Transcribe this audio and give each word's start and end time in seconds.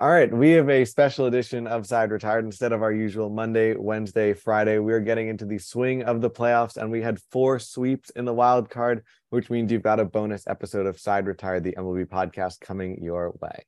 All 0.00 0.08
right, 0.08 0.32
we 0.32 0.52
have 0.52 0.70
a 0.70 0.84
special 0.84 1.26
edition 1.26 1.66
of 1.66 1.84
Side 1.84 2.12
Retired 2.12 2.44
instead 2.44 2.70
of 2.70 2.82
our 2.82 2.92
usual 2.92 3.30
Monday, 3.30 3.74
Wednesday, 3.74 4.32
Friday. 4.32 4.78
We're 4.78 5.00
getting 5.00 5.26
into 5.26 5.44
the 5.44 5.58
swing 5.58 6.04
of 6.04 6.20
the 6.20 6.30
playoffs, 6.30 6.76
and 6.76 6.92
we 6.92 7.02
had 7.02 7.18
four 7.32 7.58
sweeps 7.58 8.10
in 8.10 8.24
the 8.24 8.32
wild 8.32 8.70
card, 8.70 9.02
which 9.30 9.50
means 9.50 9.72
you've 9.72 9.82
got 9.82 9.98
a 9.98 10.04
bonus 10.04 10.46
episode 10.46 10.86
of 10.86 11.00
Side 11.00 11.26
Retired, 11.26 11.64
the 11.64 11.74
MLB 11.76 12.06
podcast, 12.06 12.60
coming 12.60 13.02
your 13.02 13.34
way. 13.42 13.64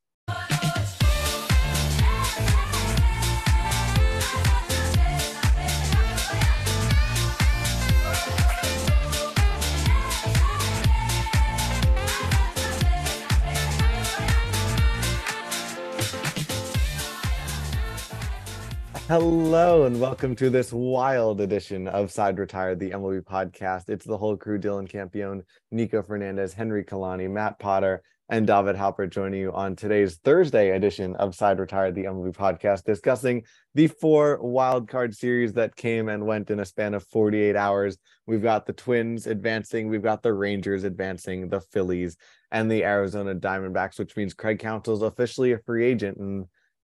Hello 19.10 19.86
and 19.86 20.00
welcome 20.00 20.36
to 20.36 20.50
this 20.50 20.72
wild 20.72 21.40
edition 21.40 21.88
of 21.88 22.12
Side 22.12 22.38
Retired, 22.38 22.78
the 22.78 22.92
MLB 22.92 23.22
podcast. 23.24 23.88
It's 23.88 24.06
the 24.06 24.16
whole 24.16 24.36
crew: 24.36 24.56
Dylan 24.56 24.88
Campione, 24.88 25.42
Nico 25.72 26.00
Fernandez, 26.00 26.54
Henry 26.54 26.84
Kolani, 26.84 27.28
Matt 27.28 27.58
Potter, 27.58 28.04
and 28.28 28.46
David 28.46 28.76
Halpert 28.76 29.10
joining 29.10 29.40
you 29.40 29.52
on 29.52 29.74
today's 29.74 30.18
Thursday 30.18 30.76
edition 30.76 31.16
of 31.16 31.34
Side 31.34 31.58
Retired, 31.58 31.96
the 31.96 32.04
MLB 32.04 32.36
podcast, 32.36 32.84
discussing 32.84 33.42
the 33.74 33.88
four 33.88 34.38
wild 34.40 34.86
card 34.86 35.12
series 35.16 35.54
that 35.54 35.74
came 35.74 36.08
and 36.08 36.24
went 36.24 36.48
in 36.48 36.60
a 36.60 36.64
span 36.64 36.94
of 36.94 37.04
48 37.08 37.56
hours. 37.56 37.98
We've 38.28 38.40
got 38.40 38.64
the 38.64 38.74
Twins 38.74 39.26
advancing, 39.26 39.88
we've 39.88 40.04
got 40.04 40.22
the 40.22 40.34
Rangers 40.34 40.84
advancing, 40.84 41.48
the 41.48 41.60
Phillies, 41.60 42.16
and 42.52 42.70
the 42.70 42.84
Arizona 42.84 43.34
Diamondbacks, 43.34 43.98
which 43.98 44.16
means 44.16 44.34
Craig 44.34 44.60
Counsell's 44.60 45.02
officially 45.02 45.50
a 45.50 45.58
free 45.58 45.84
agent 45.84 46.18
and 46.18 46.46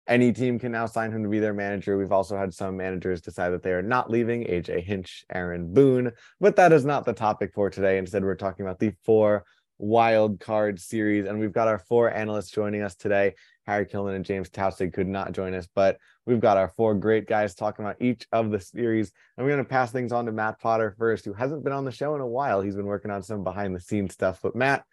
any 0.07 0.33
team 0.33 0.59
can 0.59 0.71
now 0.71 0.85
sign 0.85 1.11
him 1.11 1.23
to 1.23 1.29
be 1.29 1.39
their 1.39 1.53
manager. 1.53 1.97
We've 1.97 2.11
also 2.11 2.37
had 2.37 2.53
some 2.53 2.77
managers 2.77 3.21
decide 3.21 3.49
that 3.51 3.63
they 3.63 3.71
are 3.71 3.84
not 3.84 4.09
leaving 4.09 4.45
AJ 4.45 4.84
Hinch, 4.84 5.23
Aaron 5.34 5.73
Boone, 5.73 6.12
but 6.39 6.55
that 6.55 6.73
is 6.73 6.85
not 6.85 7.05
the 7.05 7.13
topic 7.13 7.51
for 7.53 7.70
today. 7.70 7.98
Instead, 7.98 8.23
we're 8.23 8.35
talking 8.35 8.65
about 8.65 8.79
the 8.79 8.93
four 9.03 9.45
wild 9.77 10.39
card 10.39 10.79
series, 10.79 11.26
and 11.26 11.39
we've 11.39 11.51
got 11.51 11.67
our 11.67 11.79
four 11.79 12.13
analysts 12.13 12.51
joining 12.51 12.81
us 12.81 12.95
today. 12.95 13.34
Harry 13.65 13.85
Kilman 13.85 14.15
and 14.15 14.26
James 14.26 14.49
Taussig 14.49 14.93
could 14.93 15.07
not 15.07 15.34
join 15.34 15.53
us, 15.53 15.67
but 15.76 15.98
we've 16.26 16.39
got 16.39 16.57
our 16.57 16.70
four 16.70 16.93
great 16.95 17.27
guys 17.27 17.55
talking 17.55 17.85
about 17.85 18.01
each 18.01 18.27
of 18.31 18.51
the 18.51 18.59
series. 18.59 19.11
And 19.37 19.45
we're 19.45 19.54
going 19.54 19.63
to 19.63 19.70
pass 19.70 19.91
things 19.91 20.11
on 20.11 20.26
to 20.26 20.31
Matt 20.31 20.59
Potter 20.59 20.95
first, 20.98 21.26
who 21.26 21.33
hasn't 21.33 21.63
been 21.63 21.73
on 21.73 21.85
the 21.85 21.91
show 21.91 22.15
in 22.15 22.21
a 22.21 22.27
while. 22.27 22.61
He's 22.61 22.76
been 22.76 22.85
working 22.85 23.11
on 23.11 23.23
some 23.23 23.43
behind 23.43 23.76
the 23.76 23.79
scenes 23.79 24.13
stuff. 24.13 24.39
But 24.41 24.55
Matt, 24.55 24.83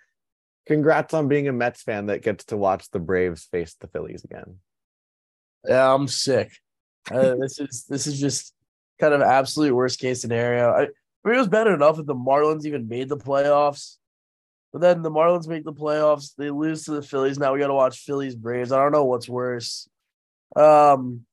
congrats 0.66 1.14
on 1.14 1.28
being 1.28 1.48
a 1.48 1.52
Mets 1.52 1.82
fan 1.82 2.06
that 2.06 2.22
gets 2.22 2.44
to 2.46 2.56
watch 2.56 2.90
the 2.90 3.00
Braves 3.00 3.44
face 3.44 3.74
the 3.74 3.88
Phillies 3.88 4.24
again. 4.24 4.58
Yeah, 5.66 5.92
I'm 5.92 6.08
sick. 6.08 6.52
Uh, 7.10 7.34
this 7.40 7.58
is 7.60 7.84
this 7.88 8.06
is 8.06 8.20
just 8.20 8.54
kind 9.00 9.14
of 9.14 9.22
absolute 9.22 9.74
worst 9.74 10.00
case 10.00 10.20
scenario. 10.20 10.70
I, 10.70 10.82
I 10.82 10.86
mean, 11.24 11.34
it 11.34 11.38
was 11.38 11.48
bad 11.48 11.66
enough 11.66 11.98
if 11.98 12.06
the 12.06 12.14
Marlins 12.14 12.64
even 12.64 12.88
made 12.88 13.08
the 13.08 13.16
playoffs, 13.16 13.96
but 14.72 14.80
then 14.80 15.02
the 15.02 15.10
Marlins 15.10 15.48
make 15.48 15.64
the 15.64 15.72
playoffs, 15.72 16.34
they 16.36 16.50
lose 16.50 16.84
to 16.84 16.92
the 16.92 17.02
Phillies. 17.02 17.38
Now 17.38 17.52
we 17.52 17.58
got 17.58 17.68
to 17.68 17.74
watch 17.74 18.00
Phillies 18.00 18.36
Braves. 18.36 18.72
I 18.72 18.82
don't 18.82 18.92
know 18.92 19.04
what's 19.04 19.28
worse. 19.28 19.88
Um, 20.54 21.24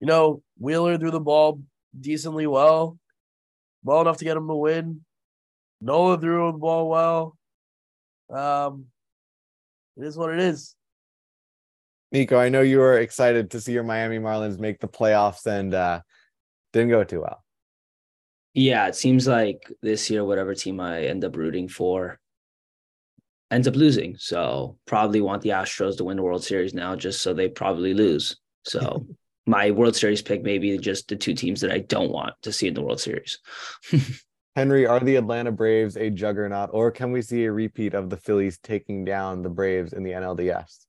you 0.00 0.06
know, 0.06 0.42
Wheeler 0.58 0.96
threw 0.98 1.10
the 1.10 1.20
ball 1.20 1.60
decently 1.98 2.46
well, 2.46 2.98
well 3.82 4.00
enough 4.00 4.18
to 4.18 4.24
get 4.24 4.36
him 4.36 4.48
to 4.48 4.54
win. 4.54 5.04
Nola 5.80 6.18
threw 6.18 6.52
the 6.52 6.58
ball 6.58 6.88
well. 6.88 7.36
Um, 8.30 8.86
it 9.96 10.04
is 10.04 10.16
what 10.16 10.32
it 10.32 10.40
is. 10.40 10.74
Nico, 12.10 12.38
I 12.38 12.48
know 12.48 12.62
you 12.62 12.78
were 12.78 12.98
excited 12.98 13.50
to 13.50 13.60
see 13.60 13.72
your 13.72 13.82
Miami 13.82 14.18
Marlins 14.18 14.58
make 14.58 14.80
the 14.80 14.88
playoffs 14.88 15.46
and 15.46 15.74
uh, 15.74 16.00
didn't 16.72 16.90
go 16.90 17.04
too 17.04 17.20
well. 17.20 17.44
Yeah, 18.54 18.88
it 18.88 18.96
seems 18.96 19.26
like 19.26 19.70
this 19.82 20.08
year, 20.10 20.24
whatever 20.24 20.54
team 20.54 20.80
I 20.80 21.02
end 21.02 21.24
up 21.24 21.36
rooting 21.36 21.68
for 21.68 22.18
ends 23.50 23.68
up 23.68 23.76
losing. 23.76 24.16
So 24.18 24.78
probably 24.86 25.20
want 25.20 25.42
the 25.42 25.50
Astros 25.50 25.96
to 25.98 26.04
win 26.04 26.16
the 26.16 26.22
World 26.22 26.44
Series 26.44 26.74
now, 26.74 26.96
just 26.96 27.22
so 27.22 27.32
they 27.32 27.48
probably 27.48 27.94
lose. 27.94 28.36
So 28.64 29.06
my 29.46 29.70
World 29.70 29.96
Series 29.96 30.22
pick 30.22 30.42
may 30.42 30.58
be 30.58 30.76
just 30.78 31.08
the 31.08 31.16
two 31.16 31.34
teams 31.34 31.60
that 31.60 31.70
I 31.70 31.78
don't 31.78 32.10
want 32.10 32.34
to 32.42 32.52
see 32.52 32.68
in 32.68 32.74
the 32.74 32.82
World 32.82 33.00
Series. 33.00 33.38
Henry, 34.56 34.86
are 34.86 34.98
the 34.98 35.16
Atlanta 35.16 35.52
Braves 35.52 35.96
a 35.96 36.10
juggernaut, 36.10 36.70
or 36.72 36.90
can 36.90 37.12
we 37.12 37.22
see 37.22 37.44
a 37.44 37.52
repeat 37.52 37.94
of 37.94 38.10
the 38.10 38.16
Phillies 38.16 38.58
taking 38.58 39.04
down 39.04 39.42
the 39.42 39.48
Braves 39.48 39.92
in 39.92 40.02
the 40.02 40.10
NLDS? 40.10 40.87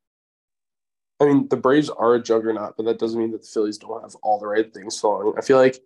I 1.20 1.26
mean, 1.26 1.48
the 1.50 1.58
Braves 1.58 1.90
are 1.90 2.16
a 2.16 2.22
juggernaut, 2.22 2.76
but 2.78 2.86
that 2.86 3.00
doesn't 3.00 3.20
mean 3.20 3.32
that 3.32 3.42
the 3.42 3.48
Phillies 3.48 3.78
don't 3.78 4.02
have 4.02 4.16
all 4.24 4.40
the 4.40 4.48
right 4.48 4.74
things 4.74 5.00
going. 5.00 5.34
I 5.38 5.42
feel 5.42 5.58
like 5.58 5.80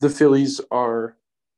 the 0.00 0.10
Phillies 0.10 0.60
are, 0.70 1.16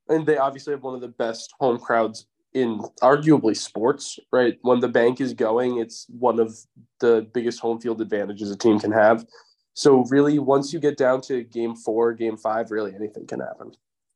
and 0.09 0.25
they 0.25 0.37
obviously 0.37 0.73
have 0.73 0.83
one 0.83 0.95
of 0.95 1.01
the 1.01 1.09
best 1.09 1.53
home 1.59 1.79
crowds 1.79 2.27
in 2.55 2.79
arguably 3.03 3.57
sports, 3.57 4.19
right? 4.33 4.57
When 4.63 4.81
the 4.81 4.89
bank 4.89 5.21
is 5.21 5.35
going, 5.35 5.79
it's 5.79 6.07
one 6.09 6.39
of 6.39 6.57
the 7.01 7.29
biggest 7.35 7.61
home 7.61 7.81
field 7.81 8.01
advantages 8.01 8.51
a 8.51 8.57
team 8.57 8.79
can 8.79 8.93
have. 8.93 9.27
So, 9.75 10.05
really, 10.05 10.39
once 10.39 10.73
you 10.73 10.81
get 10.81 10.97
down 10.97 11.21
to 11.23 11.43
game 11.43 11.77
four, 11.77 12.15
game 12.15 12.37
five, 12.37 12.71
really 12.71 12.95
anything 12.95 13.27
can 13.27 13.41
happen. 13.41 13.73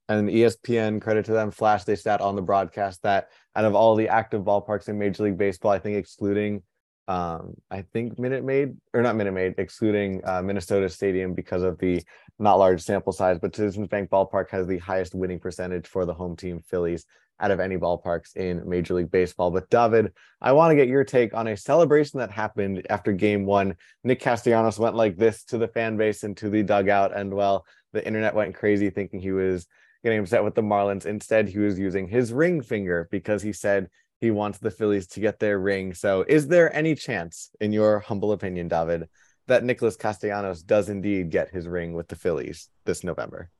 And 0.08 0.28
ESPN, 0.28 1.02
credit 1.02 1.26
to 1.26 1.32
them, 1.32 1.50
flash 1.50 1.84
they 1.84 1.96
stat 1.96 2.20
on 2.20 2.34
the 2.34 2.42
broadcast 2.42 3.02
that 3.02 3.28
out 3.54 3.64
of 3.64 3.74
all 3.74 3.94
the 3.94 4.08
active 4.08 4.42
ballparks 4.42 4.88
in 4.88 4.98
Major 4.98 5.24
League 5.24 5.36
Baseball, 5.36 5.70
I 5.70 5.78
think 5.78 5.96
excluding 5.96 6.62
um, 7.10 7.54
I 7.72 7.82
think 7.82 8.20
Minute 8.20 8.44
Maid 8.44 8.76
or 8.94 9.02
not 9.02 9.16
Minute 9.16 9.32
Maid, 9.32 9.54
excluding 9.58 10.20
uh, 10.24 10.42
Minnesota 10.42 10.88
Stadium 10.88 11.34
because 11.34 11.64
of 11.64 11.76
the 11.80 12.00
not 12.38 12.60
large 12.60 12.80
sample 12.82 13.12
size, 13.12 13.40
but 13.40 13.54
Citizens 13.54 13.88
Bank 13.88 14.10
Ballpark 14.10 14.48
has 14.50 14.68
the 14.68 14.78
highest 14.78 15.16
winning 15.16 15.40
percentage 15.40 15.88
for 15.88 16.06
the 16.06 16.14
home 16.14 16.36
team 16.36 16.60
Phillies 16.60 17.04
out 17.40 17.50
of 17.50 17.58
any 17.58 17.76
ballparks 17.76 18.36
in 18.36 18.62
Major 18.68 18.94
League 18.94 19.10
Baseball. 19.10 19.50
But 19.50 19.68
David, 19.70 20.12
I 20.40 20.52
want 20.52 20.70
to 20.70 20.76
get 20.76 20.86
your 20.86 21.02
take 21.02 21.34
on 21.34 21.48
a 21.48 21.56
celebration 21.56 22.20
that 22.20 22.30
happened 22.30 22.86
after 22.88 23.10
game 23.10 23.44
one. 23.44 23.74
Nick 24.04 24.20
Castellanos 24.20 24.78
went 24.78 24.94
like 24.94 25.16
this 25.16 25.42
to 25.46 25.58
the 25.58 25.66
fan 25.66 25.96
base 25.96 26.22
and 26.22 26.36
to 26.36 26.48
the 26.48 26.62
dugout, 26.62 27.16
and 27.16 27.34
well, 27.34 27.66
the 27.92 28.06
internet 28.06 28.36
went 28.36 28.54
crazy 28.54 28.88
thinking 28.88 29.18
he 29.18 29.32
was 29.32 29.66
getting 30.04 30.20
upset 30.20 30.44
with 30.44 30.54
the 30.54 30.62
Marlins. 30.62 31.06
Instead, 31.06 31.48
he 31.48 31.58
was 31.58 31.76
using 31.76 32.06
his 32.06 32.32
ring 32.32 32.62
finger 32.62 33.08
because 33.10 33.42
he 33.42 33.52
said 33.52 33.88
he 34.20 34.30
wants 34.30 34.58
the 34.58 34.70
Phillies 34.70 35.06
to 35.08 35.20
get 35.20 35.38
their 35.38 35.58
ring. 35.58 35.94
So, 35.94 36.24
is 36.28 36.48
there 36.48 36.74
any 36.74 36.94
chance, 36.94 37.50
in 37.60 37.72
your 37.72 38.00
humble 38.00 38.32
opinion, 38.32 38.68
David, 38.68 39.08
that 39.46 39.64
Nicholas 39.64 39.96
Castellanos 39.96 40.62
does 40.62 40.88
indeed 40.88 41.30
get 41.30 41.50
his 41.50 41.66
ring 41.66 41.94
with 41.94 42.08
the 42.08 42.16
Phillies 42.16 42.68
this 42.84 43.02
November? 43.02 43.50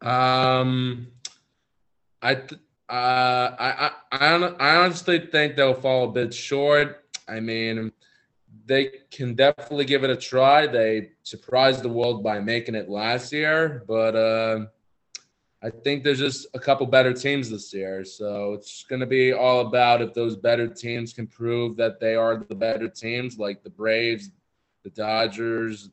Um, 0.00 1.08
I 2.22 2.34
th- 2.36 2.60
uh, 2.88 3.50
I, 3.58 3.90
I 4.12 4.54
I 4.60 4.76
honestly 4.76 5.18
think 5.18 5.56
they'll 5.56 5.74
fall 5.74 6.08
a 6.08 6.12
bit 6.12 6.32
short. 6.32 7.04
I 7.26 7.40
mean, 7.40 7.92
they 8.66 8.92
can 9.10 9.34
definitely 9.34 9.84
give 9.84 10.04
it 10.04 10.10
a 10.10 10.16
try. 10.16 10.66
They 10.66 11.10
surprised 11.24 11.82
the 11.82 11.88
world 11.88 12.22
by 12.22 12.40
making 12.40 12.76
it 12.76 12.88
last 12.88 13.32
year, 13.32 13.82
but 13.88 14.14
uh, 14.14 14.66
I 15.62 15.70
think 15.70 16.04
there's 16.04 16.18
just 16.18 16.46
a 16.54 16.58
couple 16.58 16.86
better 16.86 17.12
teams 17.12 17.50
this 17.50 17.72
year. 17.72 18.04
So 18.04 18.52
it's 18.52 18.84
going 18.84 19.00
to 19.00 19.06
be 19.06 19.32
all 19.32 19.60
about 19.60 20.02
if 20.02 20.12
those 20.12 20.36
better 20.36 20.68
teams 20.68 21.12
can 21.12 21.26
prove 21.26 21.76
that 21.76 21.98
they 21.98 22.14
are 22.14 22.44
the 22.48 22.54
better 22.54 22.88
teams, 22.88 23.38
like 23.38 23.62
the 23.62 23.70
Braves, 23.70 24.30
the 24.84 24.90
Dodgers. 24.90 25.90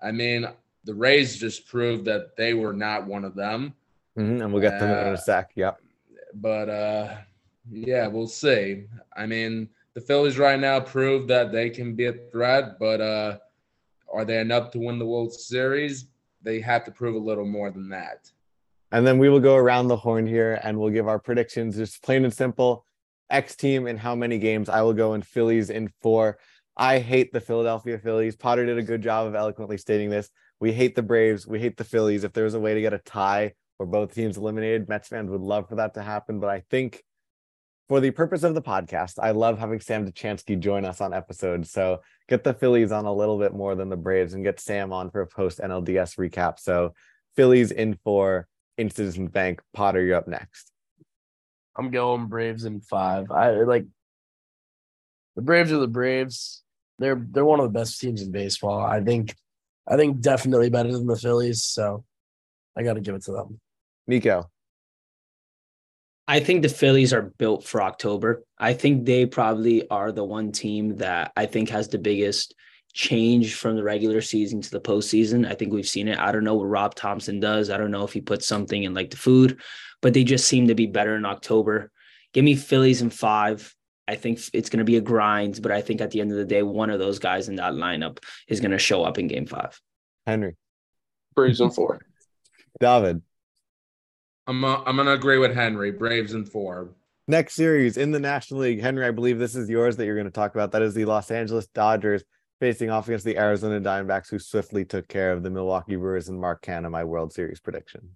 I 0.00 0.12
mean, 0.12 0.46
the 0.84 0.94
Rays 0.94 1.38
just 1.38 1.66
proved 1.66 2.04
that 2.04 2.36
they 2.36 2.54
were 2.54 2.72
not 2.72 3.06
one 3.06 3.24
of 3.24 3.34
them. 3.34 3.74
Mm-hmm, 4.16 4.42
and 4.42 4.52
we'll 4.52 4.62
get 4.62 4.78
them 4.78 4.90
uh, 4.90 5.08
in 5.08 5.14
a 5.14 5.18
sec. 5.18 5.50
Yep. 5.54 5.80
But 6.34 6.68
uh, 6.68 7.16
yeah, 7.70 8.06
we'll 8.06 8.26
see. 8.26 8.84
I 9.16 9.26
mean, 9.26 9.68
the 9.94 10.00
Phillies 10.00 10.38
right 10.38 10.58
now 10.58 10.80
prove 10.80 11.28
that 11.28 11.52
they 11.52 11.68
can 11.68 11.94
be 11.94 12.06
a 12.06 12.12
threat, 12.12 12.78
but 12.78 13.00
uh, 13.00 13.38
are 14.12 14.24
they 14.24 14.38
enough 14.38 14.70
to 14.72 14.78
win 14.78 14.98
the 14.98 15.06
World 15.06 15.34
Series? 15.34 16.06
They 16.42 16.60
have 16.60 16.84
to 16.84 16.90
prove 16.90 17.14
a 17.14 17.18
little 17.18 17.46
more 17.46 17.70
than 17.70 17.88
that. 17.90 18.30
And 18.92 19.06
then 19.06 19.18
we 19.18 19.30
will 19.30 19.40
go 19.40 19.56
around 19.56 19.88
the 19.88 19.96
horn 19.96 20.26
here 20.26 20.60
and 20.62 20.78
we'll 20.78 20.90
give 20.90 21.08
our 21.08 21.18
predictions, 21.18 21.76
just 21.76 22.02
plain 22.02 22.24
and 22.24 22.32
simple. 22.32 22.84
X 23.30 23.56
team 23.56 23.86
in 23.86 23.96
how 23.96 24.14
many 24.14 24.38
games? 24.38 24.68
I 24.68 24.82
will 24.82 24.92
go 24.92 25.14
in 25.14 25.22
Phillies 25.22 25.70
in 25.70 25.88
four. 26.02 26.38
I 26.76 26.98
hate 26.98 27.32
the 27.32 27.40
Philadelphia 27.40 27.98
Phillies. 27.98 28.36
Potter 28.36 28.66
did 28.66 28.76
a 28.76 28.82
good 28.82 29.02
job 29.02 29.26
of 29.26 29.34
eloquently 29.34 29.78
stating 29.78 30.10
this. 30.10 30.28
We 30.60 30.72
hate 30.72 30.94
the 30.94 31.02
Braves. 31.02 31.46
We 31.46 31.58
hate 31.58 31.78
the 31.78 31.84
Phillies. 31.84 32.22
If 32.22 32.34
there 32.34 32.44
was 32.44 32.52
a 32.52 32.60
way 32.60 32.74
to 32.74 32.80
get 32.82 32.92
a 32.92 32.98
tie 32.98 33.54
where 33.78 33.86
both 33.86 34.14
teams 34.14 34.36
eliminated, 34.36 34.88
Mets 34.88 35.08
fans 35.08 35.30
would 35.30 35.40
love 35.40 35.70
for 35.70 35.76
that 35.76 35.94
to 35.94 36.02
happen. 36.02 36.38
But 36.38 36.50
I 36.50 36.62
think 36.70 37.02
for 37.88 37.98
the 38.00 38.10
purpose 38.10 38.42
of 38.42 38.54
the 38.54 38.62
podcast, 38.62 39.14
I 39.18 39.30
love 39.30 39.58
having 39.58 39.80
Sam 39.80 40.06
Dechansky 40.06 40.58
join 40.58 40.84
us 40.84 41.00
on 41.00 41.14
episodes. 41.14 41.70
So 41.70 42.00
get 42.28 42.44
the 42.44 42.54
Phillies 42.54 42.92
on 42.92 43.06
a 43.06 43.12
little 43.12 43.38
bit 43.38 43.54
more 43.54 43.74
than 43.74 43.88
the 43.88 43.96
Braves 43.96 44.34
and 44.34 44.44
get 44.44 44.60
Sam 44.60 44.92
on 44.92 45.10
for 45.10 45.22
a 45.22 45.26
post 45.26 45.60
NLDS 45.60 46.16
recap. 46.16 46.58
So 46.58 46.92
Phillies 47.36 47.70
in 47.70 47.98
four, 48.04 48.46
in 48.78 48.90
Citizens 48.90 49.30
Bank. 49.30 49.60
Potter, 49.74 50.02
you're 50.02 50.16
up 50.16 50.28
next. 50.28 50.70
I'm 51.76 51.90
going 51.90 52.26
Braves 52.26 52.64
in 52.64 52.80
five. 52.80 53.30
I 53.30 53.50
like 53.62 53.86
the 55.36 55.42
Braves 55.42 55.72
are 55.72 55.78
the 55.78 55.88
Braves. 55.88 56.62
they're 56.98 57.24
they're 57.30 57.44
one 57.44 57.60
of 57.60 57.72
the 57.72 57.78
best 57.78 58.00
teams 58.00 58.22
in 58.22 58.30
baseball. 58.30 58.80
I 58.80 59.00
think 59.00 59.34
I 59.88 59.96
think 59.96 60.20
definitely 60.20 60.70
better 60.70 60.92
than 60.92 61.06
the 61.06 61.16
Phillies. 61.16 61.64
So 61.64 62.04
I 62.76 62.82
got 62.82 62.94
to 62.94 63.00
give 63.00 63.14
it 63.14 63.24
to 63.24 63.32
them. 63.32 63.60
Nico. 64.06 64.50
I 66.28 66.40
think 66.40 66.62
the 66.62 66.68
Phillies 66.68 67.12
are 67.12 67.22
built 67.22 67.64
for 67.64 67.82
October. 67.82 68.44
I 68.58 68.74
think 68.74 69.04
they 69.04 69.26
probably 69.26 69.88
are 69.88 70.12
the 70.12 70.24
one 70.24 70.52
team 70.52 70.98
that 70.98 71.32
I 71.36 71.46
think 71.46 71.68
has 71.70 71.88
the 71.88 71.98
biggest 71.98 72.54
change 72.92 73.54
from 73.54 73.76
the 73.76 73.82
regular 73.82 74.20
season 74.20 74.60
to 74.60 74.70
the 74.70 74.80
postseason. 74.80 75.50
I 75.50 75.54
think 75.54 75.72
we've 75.72 75.88
seen 75.88 76.08
it. 76.08 76.18
I 76.18 76.32
don't 76.32 76.44
know 76.44 76.54
what 76.54 76.68
Rob 76.68 76.94
Thomson 76.94 77.40
does. 77.40 77.70
I 77.70 77.78
don't 77.78 77.90
know 77.90 78.04
if 78.04 78.12
he 78.12 78.20
puts 78.20 78.46
something 78.46 78.82
in 78.82 78.94
like 78.94 79.10
the 79.10 79.16
food, 79.16 79.60
but 80.00 80.14
they 80.14 80.24
just 80.24 80.46
seem 80.46 80.68
to 80.68 80.74
be 80.74 80.86
better 80.86 81.16
in 81.16 81.24
October. 81.24 81.90
Give 82.32 82.44
me 82.44 82.54
Phillies 82.54 83.02
in 83.02 83.10
five. 83.10 83.74
I 84.08 84.16
think 84.16 84.40
it's 84.52 84.68
going 84.68 84.78
to 84.78 84.84
be 84.84 84.96
a 84.96 85.00
grind, 85.00 85.60
but 85.62 85.72
I 85.72 85.80
think 85.80 86.00
at 86.00 86.10
the 86.10 86.20
end 86.20 86.32
of 86.32 86.36
the 86.36 86.44
day, 86.44 86.62
one 86.62 86.90
of 86.90 86.98
those 86.98 87.18
guys 87.18 87.48
in 87.48 87.56
that 87.56 87.74
lineup 87.74 88.18
is 88.48 88.60
going 88.60 88.72
to 88.72 88.78
show 88.78 89.04
up 89.04 89.18
in 89.18 89.26
game 89.26 89.46
five. 89.46 89.80
Henry. 90.26 90.56
Braves 91.34 91.60
in 91.60 91.70
four. 91.70 92.00
David. 92.80 93.22
I'm 94.46 94.64
uh, 94.64 94.82
I'm 94.84 94.96
gonna 94.96 95.12
agree 95.12 95.38
with 95.38 95.54
Henry. 95.54 95.92
Braves 95.92 96.34
in 96.34 96.44
four. 96.44 96.90
Next 97.28 97.54
series 97.54 97.96
in 97.96 98.10
the 98.10 98.18
National 98.18 98.60
League, 98.60 98.80
Henry. 98.80 99.06
I 99.06 99.12
believe 99.12 99.38
this 99.38 99.54
is 99.54 99.70
yours 99.70 99.96
that 99.96 100.04
you're 100.04 100.16
going 100.16 100.26
to 100.26 100.32
talk 100.32 100.54
about. 100.54 100.72
That 100.72 100.82
is 100.82 100.92
the 100.92 101.04
Los 101.04 101.30
Angeles 101.30 101.68
Dodgers 101.68 102.24
facing 102.62 102.90
off 102.90 103.08
against 103.08 103.24
the 103.24 103.36
Arizona 103.36 103.80
Diamondbacks, 103.80 104.30
who 104.30 104.38
swiftly 104.38 104.84
took 104.84 105.08
care 105.08 105.32
of 105.32 105.42
the 105.42 105.50
Milwaukee 105.50 105.96
Brewers 105.96 106.28
and 106.28 106.40
Mark 106.40 106.64
Canha, 106.64 106.88
my 106.88 107.02
World 107.02 107.32
Series 107.32 107.58
prediction. 107.58 108.10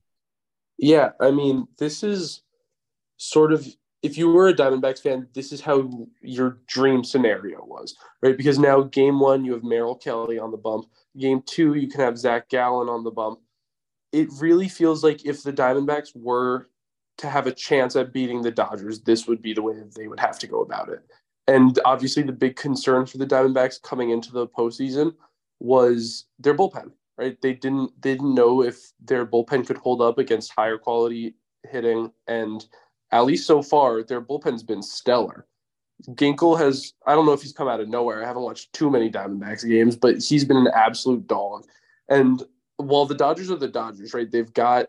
Yeah, 0.78 1.10
I 1.20 1.32
mean, 1.32 1.66
this 1.78 2.04
is 2.04 2.42
sort 3.16 3.52
of 3.52 3.66
if 4.04 4.16
you 4.16 4.30
were 4.30 4.46
a 4.46 4.54
Diamondbacks 4.54 5.00
fan, 5.00 5.26
this 5.34 5.50
is 5.50 5.60
how 5.60 5.90
your 6.20 6.60
dream 6.68 7.02
scenario 7.02 7.64
was, 7.64 7.96
right? 8.22 8.36
Because 8.36 8.56
now 8.56 8.82
game 8.82 9.18
one, 9.18 9.44
you 9.44 9.52
have 9.52 9.64
Merrill 9.64 9.96
Kelly 9.96 10.38
on 10.38 10.52
the 10.52 10.56
bump. 10.56 10.86
Game 11.18 11.42
two, 11.44 11.74
you 11.74 11.88
can 11.88 12.02
have 12.02 12.16
Zach 12.16 12.48
Gallen 12.48 12.88
on 12.88 13.02
the 13.02 13.10
bump. 13.10 13.40
It 14.12 14.28
really 14.38 14.68
feels 14.68 15.02
like 15.02 15.26
if 15.26 15.42
the 15.42 15.52
Diamondbacks 15.52 16.14
were 16.14 16.68
to 17.18 17.28
have 17.28 17.48
a 17.48 17.52
chance 17.52 17.96
at 17.96 18.12
beating 18.12 18.42
the 18.42 18.52
Dodgers, 18.52 19.00
this 19.00 19.26
would 19.26 19.42
be 19.42 19.54
the 19.54 19.62
way 19.62 19.74
that 19.74 19.96
they 19.96 20.06
would 20.06 20.20
have 20.20 20.38
to 20.38 20.46
go 20.46 20.60
about 20.60 20.88
it. 20.88 21.00
And 21.48 21.78
obviously, 21.84 22.22
the 22.22 22.32
big 22.32 22.56
concern 22.56 23.06
for 23.06 23.18
the 23.18 23.26
Diamondbacks 23.26 23.80
coming 23.80 24.10
into 24.10 24.32
the 24.32 24.46
postseason 24.46 25.14
was 25.60 26.26
their 26.38 26.54
bullpen, 26.54 26.90
right? 27.16 27.40
They 27.40 27.54
didn't 27.54 27.92
they 28.02 28.12
didn't 28.12 28.34
know 28.34 28.62
if 28.62 28.92
their 29.04 29.24
bullpen 29.24 29.66
could 29.66 29.78
hold 29.78 30.02
up 30.02 30.18
against 30.18 30.52
higher 30.52 30.78
quality 30.78 31.34
hitting, 31.70 32.10
and 32.26 32.64
at 33.12 33.24
least 33.24 33.46
so 33.46 33.62
far, 33.62 34.02
their 34.02 34.20
bullpen's 34.20 34.62
been 34.62 34.82
stellar. 34.82 35.46
Ginkel 36.10 36.58
has 36.58 36.92
I 37.06 37.14
don't 37.14 37.26
know 37.26 37.32
if 37.32 37.42
he's 37.42 37.52
come 37.52 37.68
out 37.68 37.80
of 37.80 37.88
nowhere. 37.88 38.22
I 38.22 38.26
haven't 38.26 38.42
watched 38.42 38.72
too 38.72 38.90
many 38.90 39.10
Diamondbacks 39.10 39.66
games, 39.66 39.96
but 39.96 40.18
he's 40.18 40.44
been 40.44 40.56
an 40.56 40.68
absolute 40.74 41.26
dog. 41.26 41.64
And 42.08 42.42
while 42.76 43.06
the 43.06 43.14
Dodgers 43.14 43.50
are 43.50 43.56
the 43.56 43.68
Dodgers, 43.68 44.12
right? 44.12 44.30
They've 44.30 44.52
got 44.52 44.88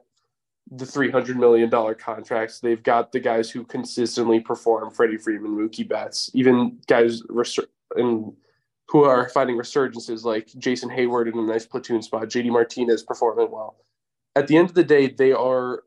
the 0.71 0.85
$300 0.85 1.35
million 1.35 1.69
contracts. 1.95 2.59
They've 2.59 2.81
got 2.81 3.11
the 3.11 3.19
guys 3.19 3.49
who 3.49 3.63
consistently 3.63 4.39
perform 4.39 4.91
Freddie 4.91 5.17
Freeman, 5.17 5.51
Mookie 5.51 5.87
Betts, 5.87 6.29
even 6.33 6.79
guys 6.87 7.21
resur- 7.23 7.67
and 7.95 8.33
who 8.89 9.03
are 9.03 9.29
finding 9.29 9.57
resurgences 9.57 10.23
like 10.23 10.47
Jason 10.57 10.89
Heyward 10.89 11.31
in 11.31 11.37
a 11.37 11.41
nice 11.41 11.65
platoon 11.65 12.01
spot, 12.01 12.23
JD 12.23 12.51
Martinez 12.51 13.03
performing 13.03 13.51
well. 13.51 13.77
At 14.35 14.47
the 14.47 14.57
end 14.57 14.69
of 14.69 14.75
the 14.75 14.83
day, 14.83 15.07
they 15.07 15.31
are 15.31 15.83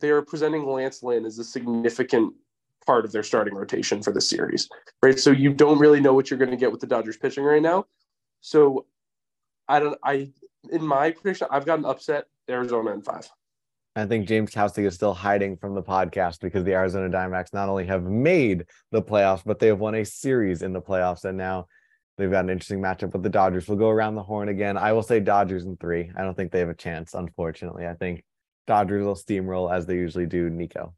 they 0.00 0.10
are 0.10 0.22
presenting 0.22 0.64
Lance 0.64 1.02
Lynn 1.02 1.26
as 1.26 1.38
a 1.38 1.44
significant 1.44 2.32
part 2.86 3.04
of 3.04 3.12
their 3.12 3.22
starting 3.22 3.54
rotation 3.54 4.02
for 4.02 4.12
the 4.12 4.20
series, 4.20 4.68
right? 5.02 5.18
So 5.18 5.30
you 5.30 5.52
don't 5.52 5.78
really 5.78 6.00
know 6.00 6.14
what 6.14 6.30
you're 6.30 6.38
going 6.38 6.50
to 6.50 6.56
get 6.56 6.72
with 6.72 6.80
the 6.80 6.86
Dodgers 6.86 7.18
pitching 7.18 7.44
right 7.44 7.60
now. 7.60 7.86
So 8.40 8.86
I 9.68 9.80
don't 9.80 9.98
I 10.02 10.30
in 10.70 10.84
my 10.84 11.10
prediction, 11.10 11.48
I've 11.50 11.66
got 11.66 11.78
an 11.78 11.84
upset 11.84 12.26
Arizona 12.48 12.92
in 12.92 13.02
five. 13.02 13.28
I 13.96 14.06
think 14.06 14.28
James 14.28 14.52
Taustig 14.52 14.86
is 14.86 14.94
still 14.94 15.14
hiding 15.14 15.56
from 15.56 15.74
the 15.74 15.82
podcast 15.82 16.40
because 16.40 16.64
the 16.64 16.74
Arizona 16.74 17.08
Diamondbacks 17.08 17.52
not 17.52 17.68
only 17.68 17.86
have 17.86 18.04
made 18.04 18.66
the 18.92 19.02
playoffs, 19.02 19.42
but 19.44 19.58
they 19.58 19.66
have 19.66 19.80
won 19.80 19.96
a 19.96 20.04
series 20.04 20.62
in 20.62 20.72
the 20.72 20.80
playoffs. 20.80 21.24
And 21.24 21.36
now 21.36 21.66
they've 22.16 22.30
got 22.30 22.44
an 22.44 22.50
interesting 22.50 22.80
matchup 22.80 23.12
with 23.12 23.24
the 23.24 23.28
Dodgers. 23.28 23.66
We'll 23.66 23.78
go 23.78 23.88
around 23.88 24.14
the 24.14 24.22
horn 24.22 24.48
again. 24.48 24.76
I 24.76 24.92
will 24.92 25.02
say 25.02 25.18
Dodgers 25.18 25.64
in 25.64 25.76
three. 25.76 26.10
I 26.16 26.22
don't 26.22 26.36
think 26.36 26.52
they 26.52 26.60
have 26.60 26.68
a 26.68 26.74
chance, 26.74 27.14
unfortunately. 27.14 27.86
I 27.86 27.94
think 27.94 28.22
Dodgers 28.68 29.04
will 29.04 29.16
steamroll 29.16 29.74
as 29.74 29.86
they 29.86 29.96
usually 29.96 30.26
do. 30.26 30.48
Nico. 30.48 30.94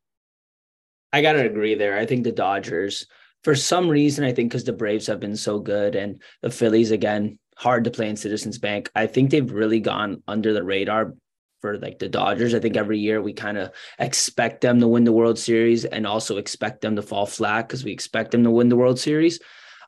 I 1.14 1.22
got 1.22 1.32
to 1.32 1.46
agree 1.46 1.74
there. 1.74 1.98
I 1.98 2.04
think 2.04 2.24
the 2.24 2.32
Dodgers, 2.32 3.06
for 3.42 3.54
some 3.54 3.88
reason, 3.88 4.24
I 4.24 4.32
think 4.32 4.50
because 4.50 4.64
the 4.64 4.72
Braves 4.74 5.06
have 5.06 5.20
been 5.20 5.36
so 5.36 5.58
good 5.58 5.94
and 5.94 6.20
the 6.42 6.50
Phillies, 6.50 6.90
again, 6.90 7.38
hard 7.56 7.84
to 7.84 7.90
play 7.90 8.08
in 8.08 8.16
Citizens 8.16 8.58
Bank. 8.58 8.90
I 8.94 9.06
think 9.06 9.30
they've 9.30 9.50
really 9.50 9.80
gone 9.80 10.22
under 10.28 10.52
the 10.52 10.62
radar 10.62 11.14
for 11.62 11.78
like 11.78 11.98
the 11.98 12.08
Dodgers. 12.08 12.54
I 12.54 12.60
think 12.60 12.76
every 12.76 12.98
year 12.98 13.22
we 13.22 13.32
kind 13.32 13.56
of 13.56 13.70
expect 13.98 14.60
them 14.60 14.80
to 14.80 14.88
win 14.88 15.04
the 15.04 15.12
World 15.12 15.38
Series 15.38 15.86
and 15.86 16.06
also 16.06 16.36
expect 16.36 16.82
them 16.82 16.96
to 16.96 17.02
fall 17.02 17.24
flat 17.24 17.68
because 17.68 17.84
we 17.84 17.92
expect 17.92 18.32
them 18.32 18.44
to 18.44 18.50
win 18.50 18.68
the 18.68 18.76
World 18.76 18.98
Series. 18.98 19.40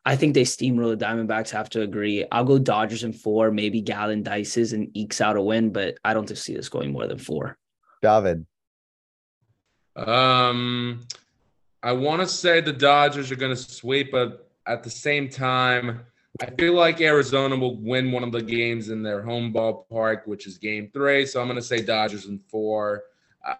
I 0.06 0.16
think 0.16 0.34
they 0.34 0.42
steamroll 0.42 0.96
the 0.96 1.04
Diamondbacks. 1.04 1.50
Have 1.50 1.70
to 1.70 1.82
agree. 1.82 2.24
I'll 2.30 2.44
go 2.44 2.58
Dodgers 2.58 3.04
in 3.04 3.12
four. 3.12 3.50
Maybe 3.50 3.80
Gallen 3.80 4.22
dices 4.22 4.72
and 4.72 4.90
ekes 4.96 5.20
out 5.20 5.36
a 5.36 5.42
win, 5.42 5.72
but 5.72 5.98
I 6.04 6.14
don't 6.14 6.28
see 6.38 6.54
this 6.54 6.68
going 6.68 6.92
more 6.92 7.06
than 7.06 7.18
four. 7.18 7.58
David. 8.00 8.46
Um, 9.96 11.06
I 11.82 11.92
want 11.92 12.20
to 12.22 12.28
say 12.28 12.60
the 12.60 12.72
Dodgers 12.72 13.32
are 13.32 13.36
going 13.36 13.54
to 13.54 13.60
sweep, 13.60 14.12
but 14.12 14.50
at 14.66 14.82
the 14.82 14.90
same 14.90 15.28
time, 15.28 16.00
I 16.40 16.50
feel 16.58 16.74
like 16.74 17.00
Arizona 17.00 17.56
will 17.56 17.76
win 17.76 18.10
one 18.10 18.24
of 18.24 18.32
the 18.32 18.42
games 18.42 18.88
in 18.88 19.02
their 19.02 19.22
home 19.22 19.52
ballpark, 19.52 20.26
which 20.26 20.46
is 20.46 20.58
game 20.58 20.90
three. 20.92 21.26
So 21.26 21.40
I'm 21.40 21.46
going 21.46 21.60
to 21.60 21.62
say 21.62 21.80
Dodgers 21.80 22.26
in 22.26 22.40
four. 22.48 23.04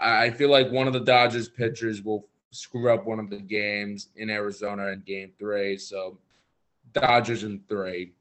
I, 0.01 0.25
I 0.25 0.31
feel 0.31 0.51
like 0.51 0.73
one 0.73 0.89
of 0.89 0.93
the 0.93 1.01
Dodgers 1.01 1.49
pitchers 1.49 2.03
will 2.03 2.27
screw 2.51 2.93
up 2.93 3.07
one 3.07 3.21
of 3.21 3.31
the 3.31 3.39
games 3.39 4.09
in 4.17 4.29
Arizona 4.29 4.89
in 4.89 5.03
game 5.07 5.31
three. 5.39 5.79
So 5.79 6.19
Dodgers 6.93 7.45
in 7.45 7.61
three. 7.69 8.13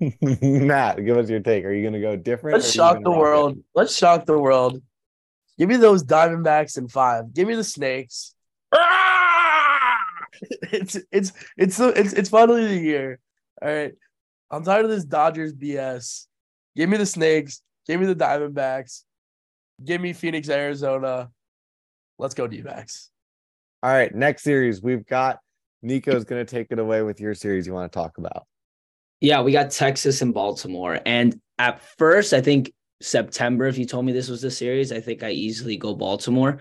Matt, 0.20 1.04
give 1.04 1.16
us 1.16 1.30
your 1.30 1.40
take. 1.40 1.64
Are 1.64 1.72
you 1.72 1.82
going 1.82 1.94
to 1.94 2.00
go 2.00 2.16
different? 2.16 2.54
Let's 2.54 2.72
shock 2.72 3.02
the 3.04 3.10
world. 3.10 3.58
It? 3.58 3.64
Let's 3.74 3.96
shock 3.96 4.26
the 4.26 4.38
world. 4.38 4.82
Give 5.58 5.68
me 5.68 5.76
those 5.76 6.02
Diamondbacks 6.02 6.76
in 6.76 6.88
five. 6.88 7.32
Give 7.32 7.46
me 7.46 7.54
the 7.54 7.62
Snakes. 7.62 8.34
it's 10.72 10.96
it's 11.12 11.32
it's 11.56 11.78
it's 11.78 12.12
it's 12.14 12.28
finally 12.28 12.66
the 12.66 12.80
year. 12.80 13.20
All 13.62 13.68
right. 13.68 13.92
I'm 14.50 14.64
tired 14.64 14.84
of 14.84 14.90
this 14.90 15.04
Dodgers 15.04 15.54
BS. 15.54 16.26
Give 16.76 16.88
me 16.88 16.96
the 16.96 17.06
Snakes. 17.06 17.62
Give 17.86 18.00
me 18.00 18.06
the 18.06 18.16
Diamondbacks. 18.16 19.02
Give 19.84 20.00
me 20.00 20.12
Phoenix, 20.12 20.48
Arizona. 20.48 21.30
Let's 22.18 22.34
go, 22.34 22.46
D 22.46 22.60
backs. 22.60 23.10
All 23.82 23.90
right. 23.90 24.14
Next 24.14 24.42
series, 24.42 24.82
we've 24.82 25.06
got 25.06 25.38
Nico's 25.82 26.24
going 26.24 26.44
to 26.44 26.50
take 26.50 26.68
it 26.70 26.78
away 26.78 27.02
with 27.02 27.20
your 27.20 27.34
series 27.34 27.66
you 27.66 27.72
want 27.72 27.90
to 27.90 27.96
talk 27.96 28.18
about. 28.18 28.46
Yeah, 29.20 29.42
we 29.42 29.52
got 29.52 29.70
Texas 29.70 30.22
and 30.22 30.34
Baltimore. 30.34 30.98
And 31.06 31.40
at 31.58 31.80
first, 31.96 32.32
I 32.32 32.40
think 32.40 32.72
September, 33.00 33.66
if 33.66 33.78
you 33.78 33.86
told 33.86 34.04
me 34.04 34.12
this 34.12 34.28
was 34.28 34.42
the 34.42 34.50
series, 34.50 34.90
I 34.92 35.00
think 35.00 35.22
I 35.22 35.30
easily 35.30 35.76
go 35.76 35.94
Baltimore. 35.94 36.58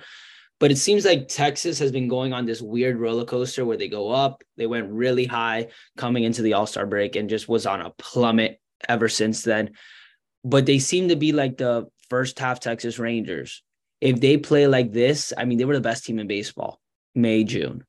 But 0.62 0.70
it 0.70 0.78
seems 0.78 1.06
like 1.06 1.28
Texas 1.28 1.80
has 1.80 1.92
been 1.92 2.08
going 2.08 2.34
on 2.34 2.46
this 2.46 2.62
weird 2.62 3.00
roller 3.00 3.26
coaster 3.26 3.66
where 3.66 3.78
they 3.78 3.88
go 3.88 4.12
up, 4.12 4.44
they 4.58 4.68
went 4.68 4.92
really 4.92 5.26
high 5.26 5.70
coming 5.98 6.24
into 6.24 6.44
the 6.44 6.54
All 6.54 6.68
Star 6.68 6.86
break 6.86 7.16
and 7.16 7.32
just 7.32 7.50
was 7.50 7.66
on 7.66 7.82
a 7.82 7.90
plummet 7.98 8.62
ever 8.88 9.10
since 9.10 9.42
then. 9.42 9.72
But 10.44 10.68
they 10.68 10.78
seem 10.78 11.08
to 11.08 11.16
be 11.16 11.32
like 11.32 11.58
the 11.58 11.88
first 12.12 12.38
half 12.38 12.60
Texas 12.60 13.00
Rangers. 13.00 13.64
If 14.02 14.22
they 14.22 14.38
play 14.38 14.68
like 14.68 14.92
this, 14.94 15.34
I 15.36 15.46
mean, 15.46 15.58
they 15.58 15.66
were 15.66 15.74
the 15.74 15.82
best 15.82 16.06
team 16.06 16.20
in 16.20 16.28
baseball, 16.28 16.80
May, 17.16 17.44
June. 17.44 17.84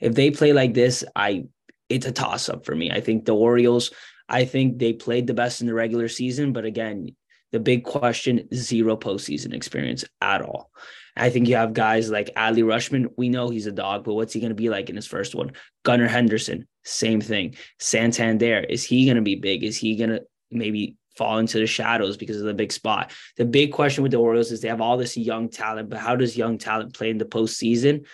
If 0.00 0.16
they 0.16 0.32
play 0.32 0.52
like 0.52 0.74
this, 0.74 1.04
I 1.14 1.44
it's 1.88 2.06
a 2.06 2.12
toss 2.12 2.48
up 2.48 2.66
for 2.66 2.74
me. 2.74 2.90
I 2.90 3.00
think 3.00 3.24
the 3.24 3.36
Orioles, 3.36 3.92
I 4.28 4.46
think 4.46 4.80
they 4.80 4.94
played 4.94 5.28
the 5.28 5.34
best 5.34 5.60
in 5.60 5.68
the 5.68 5.74
regular 5.74 6.08
season, 6.08 6.52
but 6.52 6.64
again, 6.64 7.14
the 7.52 7.60
big 7.60 7.84
question 7.84 8.48
zero 8.52 8.96
postseason 8.96 9.54
experience 9.54 10.04
at 10.20 10.42
all. 10.42 10.72
I 11.16 11.30
think 11.30 11.48
you 11.48 11.56
have 11.56 11.72
guys 11.72 12.10
like 12.10 12.34
Adley 12.34 12.62
Rutschman. 12.62 13.10
We 13.16 13.28
know 13.28 13.48
he's 13.48 13.66
a 13.66 13.72
dog, 13.72 14.04
but 14.04 14.14
what's 14.14 14.32
he 14.32 14.40
going 14.40 14.50
to 14.50 14.54
be 14.54 14.68
like 14.68 14.90
in 14.90 14.96
his 14.96 15.06
first 15.06 15.34
one? 15.34 15.52
Gunnar 15.82 16.08
Henderson, 16.08 16.66
same 16.84 17.20
thing. 17.20 17.54
Santander, 17.78 18.60
is 18.60 18.84
he 18.84 19.06
going 19.06 19.16
to 19.16 19.22
be 19.22 19.36
big? 19.36 19.64
Is 19.64 19.76
he 19.76 19.96
going 19.96 20.10
to 20.10 20.22
maybe 20.50 20.96
fall 21.16 21.38
into 21.38 21.58
the 21.58 21.66
shadows 21.66 22.16
because 22.16 22.38
of 22.38 22.46
the 22.46 22.54
big 22.54 22.70
spot? 22.70 23.12
The 23.38 23.46
big 23.46 23.72
question 23.72 24.02
with 24.02 24.12
the 24.12 24.18
Orioles 24.18 24.52
is 24.52 24.60
they 24.60 24.68
have 24.68 24.82
all 24.82 24.98
this 24.98 25.16
young 25.16 25.48
talent, 25.48 25.88
but 25.88 25.98
how 25.98 26.16
does 26.16 26.36
young 26.36 26.58
talent 26.58 26.94
play 26.94 27.10
in 27.10 27.18
the 27.18 27.24
postseason? 27.24 28.06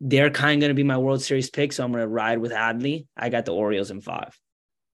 They're 0.00 0.30
kind 0.30 0.58
of 0.58 0.60
going 0.60 0.70
to 0.70 0.74
be 0.74 0.84
my 0.84 0.98
World 0.98 1.22
Series 1.22 1.50
pick, 1.50 1.72
so 1.72 1.82
I'm 1.82 1.92
going 1.92 2.02
to 2.02 2.08
ride 2.08 2.38
with 2.38 2.52
Adley. 2.52 3.06
I 3.16 3.30
got 3.30 3.46
the 3.46 3.54
Orioles 3.54 3.90
in 3.90 4.00
five. 4.00 4.38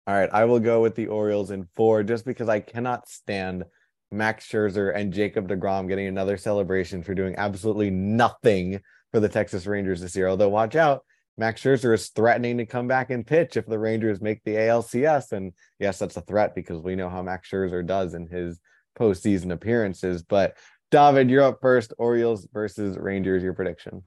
All 0.06 0.14
right, 0.14 0.30
I 0.32 0.44
will 0.44 0.60
go 0.60 0.82
with 0.82 0.94
the 0.94 1.08
Orioles 1.08 1.50
in 1.50 1.66
four 1.74 2.02
just 2.02 2.24
because 2.24 2.48
I 2.48 2.60
cannot 2.60 3.08
stand– 3.08 3.64
Max 4.14 4.46
Scherzer 4.46 4.94
and 4.94 5.12
Jacob 5.12 5.48
DeGrom 5.48 5.88
getting 5.88 6.06
another 6.06 6.36
celebration 6.36 7.02
for 7.02 7.14
doing 7.14 7.34
absolutely 7.36 7.90
nothing 7.90 8.80
for 9.10 9.20
the 9.20 9.28
Texas 9.28 9.66
Rangers 9.66 10.00
this 10.00 10.16
year. 10.16 10.28
Although, 10.28 10.48
watch 10.48 10.76
out, 10.76 11.04
Max 11.36 11.62
Scherzer 11.62 11.94
is 11.94 12.08
threatening 12.08 12.58
to 12.58 12.66
come 12.66 12.86
back 12.86 13.10
and 13.10 13.26
pitch 13.26 13.56
if 13.56 13.66
the 13.66 13.78
Rangers 13.78 14.20
make 14.20 14.42
the 14.44 14.54
ALCS. 14.54 15.32
And 15.32 15.52
yes, 15.78 15.98
that's 15.98 16.16
a 16.16 16.22
threat 16.22 16.54
because 16.54 16.80
we 16.80 16.94
know 16.94 17.08
how 17.08 17.22
Max 17.22 17.50
Scherzer 17.50 17.84
does 17.84 18.14
in 18.14 18.28
his 18.28 18.60
postseason 18.98 19.52
appearances. 19.52 20.22
But 20.22 20.56
David, 20.90 21.28
you're 21.30 21.42
up 21.42 21.60
first. 21.60 21.92
Orioles 21.98 22.46
versus 22.52 22.96
Rangers, 22.96 23.42
your 23.42 23.52
prediction. 23.52 24.02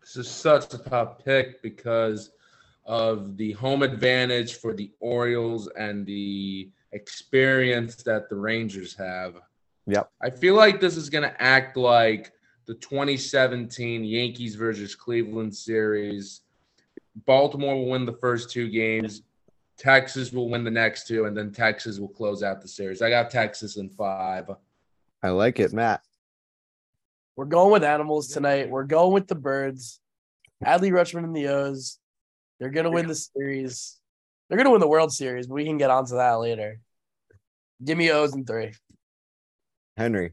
This 0.00 0.16
is 0.16 0.30
such 0.30 0.72
a 0.74 0.78
tough 0.78 1.24
pick 1.24 1.62
because 1.62 2.30
of 2.84 3.36
the 3.36 3.52
home 3.52 3.82
advantage 3.82 4.54
for 4.54 4.72
the 4.74 4.92
Orioles 5.00 5.68
and 5.76 6.06
the 6.06 6.70
experience 6.92 7.96
that 7.96 8.28
the 8.28 8.36
Rangers 8.36 8.96
have. 8.96 9.36
Yep. 9.86 10.10
I 10.22 10.30
feel 10.30 10.54
like 10.54 10.80
this 10.80 10.96
is 10.96 11.10
going 11.10 11.28
to 11.28 11.42
act 11.42 11.76
like 11.76 12.32
the 12.66 12.74
2017 12.74 14.04
Yankees 14.04 14.54
versus 14.54 14.94
Cleveland 14.94 15.54
series. 15.54 16.42
Baltimore 17.26 17.74
will 17.74 17.90
win 17.90 18.04
the 18.04 18.12
first 18.12 18.50
two 18.50 18.68
games. 18.68 19.22
Texas 19.76 20.32
will 20.32 20.50
win 20.50 20.62
the 20.62 20.70
next 20.70 21.06
two, 21.06 21.24
and 21.24 21.36
then 21.36 21.52
Texas 21.52 21.98
will 21.98 22.08
close 22.08 22.42
out 22.42 22.60
the 22.60 22.68
series. 22.68 23.00
I 23.00 23.08
got 23.08 23.30
Texas 23.30 23.76
in 23.76 23.88
five. 23.88 24.50
I 25.22 25.30
like 25.30 25.58
it, 25.58 25.72
Matt. 25.72 26.02
We're 27.36 27.46
going 27.46 27.72
with 27.72 27.82
animals 27.82 28.28
tonight. 28.28 28.68
We're 28.68 28.84
going 28.84 29.14
with 29.14 29.26
the 29.26 29.34
birds. 29.34 30.00
Adley 30.62 30.90
Rutschman 30.90 31.24
and 31.24 31.34
the 31.34 31.48
O's. 31.48 31.98
They're 32.58 32.70
gonna 32.70 32.90
win 32.90 33.08
the 33.08 33.14
series. 33.14 33.99
They're 34.50 34.58
gonna 34.58 34.72
win 34.72 34.80
the 34.80 34.88
World 34.88 35.12
Series, 35.12 35.46
but 35.46 35.54
we 35.54 35.64
can 35.64 35.78
get 35.78 35.90
onto 35.90 36.16
that 36.16 36.32
later. 36.34 36.80
Give 37.82 37.96
me 37.96 38.10
O's 38.10 38.34
and 38.34 38.44
three. 38.44 38.72
Henry. 39.96 40.32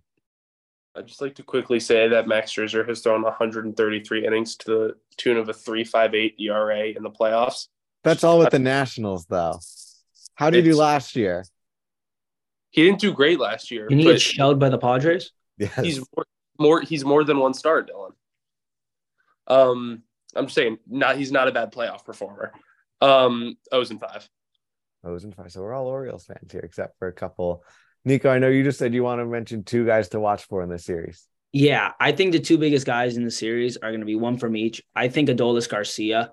I'd 0.96 1.06
just 1.06 1.22
like 1.22 1.36
to 1.36 1.44
quickly 1.44 1.80
say 1.80 2.08
that 2.08 2.28
Max 2.28 2.52
Scherzer 2.52 2.88
has 2.88 3.02
thrown 3.02 3.22
133 3.22 4.26
innings 4.26 4.56
to 4.58 4.72
the 4.72 4.96
tune 5.18 5.38
of 5.38 5.48
a 5.48 5.54
3.58 5.54 6.34
ERA 6.40 6.88
in 6.88 7.04
the 7.04 7.12
playoffs. 7.12 7.68
That's 8.04 8.24
all 8.24 8.40
with 8.40 8.50
the 8.50 8.58
Nationals, 8.58 9.28
though. 9.28 9.60
How 10.34 10.50
did 10.50 10.66
you 10.66 10.72
do 10.72 10.78
last 10.78 11.16
year? 11.16 11.46
He 12.72 12.84
didn't 12.84 13.00
do 13.00 13.14
great 13.14 13.40
last 13.40 13.70
year, 13.70 13.88
Didn't 13.88 14.00
he 14.00 14.06
get 14.06 14.22
shelled 14.22 14.60
by 14.60 14.70
the 14.70 14.80
Padres? 14.80 15.32
Yes. 15.58 15.76
he's 15.84 16.00
more, 16.00 16.26
more 16.60 16.82
he's 16.82 17.06
more 17.06 17.24
than 17.24 17.38
one 17.40 17.54
star, 17.54 17.84
Dylan. 17.84 18.12
Um, 19.48 20.04
I'm 20.36 20.46
just 20.46 20.56
saying, 20.56 20.78
not 20.88 21.18
he's 21.18 21.32
not 21.32 21.48
a 21.48 21.52
bad 21.52 21.72
playoff 21.72 22.06
performer. 22.06 22.52
Um, 23.02 23.56
O's 23.72 23.92
and 23.92 24.00
five. 24.00 24.28
O's 25.04 25.24
and 25.24 25.36
five. 25.36 25.52
So 25.52 25.62
we're 25.62 25.74
all 25.74 25.88
Orioles 25.88 26.26
fans 26.26 26.52
here, 26.52 26.62
except 26.62 26.98
for 27.00 27.08
a 27.08 27.14
couple. 27.14 27.64
Nico, 28.06 28.30
I 28.30 28.40
know 28.40 28.48
you 28.48 28.64
just 28.64 28.80
said 28.80 28.94
you 28.94 29.04
want 29.04 29.20
to 29.20 29.26
mention 29.26 29.64
two 29.64 29.86
guys 29.86 30.10
to 30.10 30.20
watch 30.20 30.46
for 30.46 30.64
in 30.64 30.70
this 30.70 30.86
series. 30.86 31.26
Yeah, 31.52 31.92
I 32.00 32.12
think 32.12 32.32
the 32.34 32.40
two 32.40 32.58
biggest 32.58 32.86
guys 32.86 33.18
in 33.18 33.24
the 33.24 33.32
series 33.32 33.78
are 33.78 33.90
going 33.90 34.02
to 34.02 34.06
be 34.06 34.16
one 34.16 34.38
from 34.38 34.56
each. 34.56 34.82
I 34.96 35.08
think 35.08 35.30
Adolis 35.30 35.70
Garcia. 35.70 36.32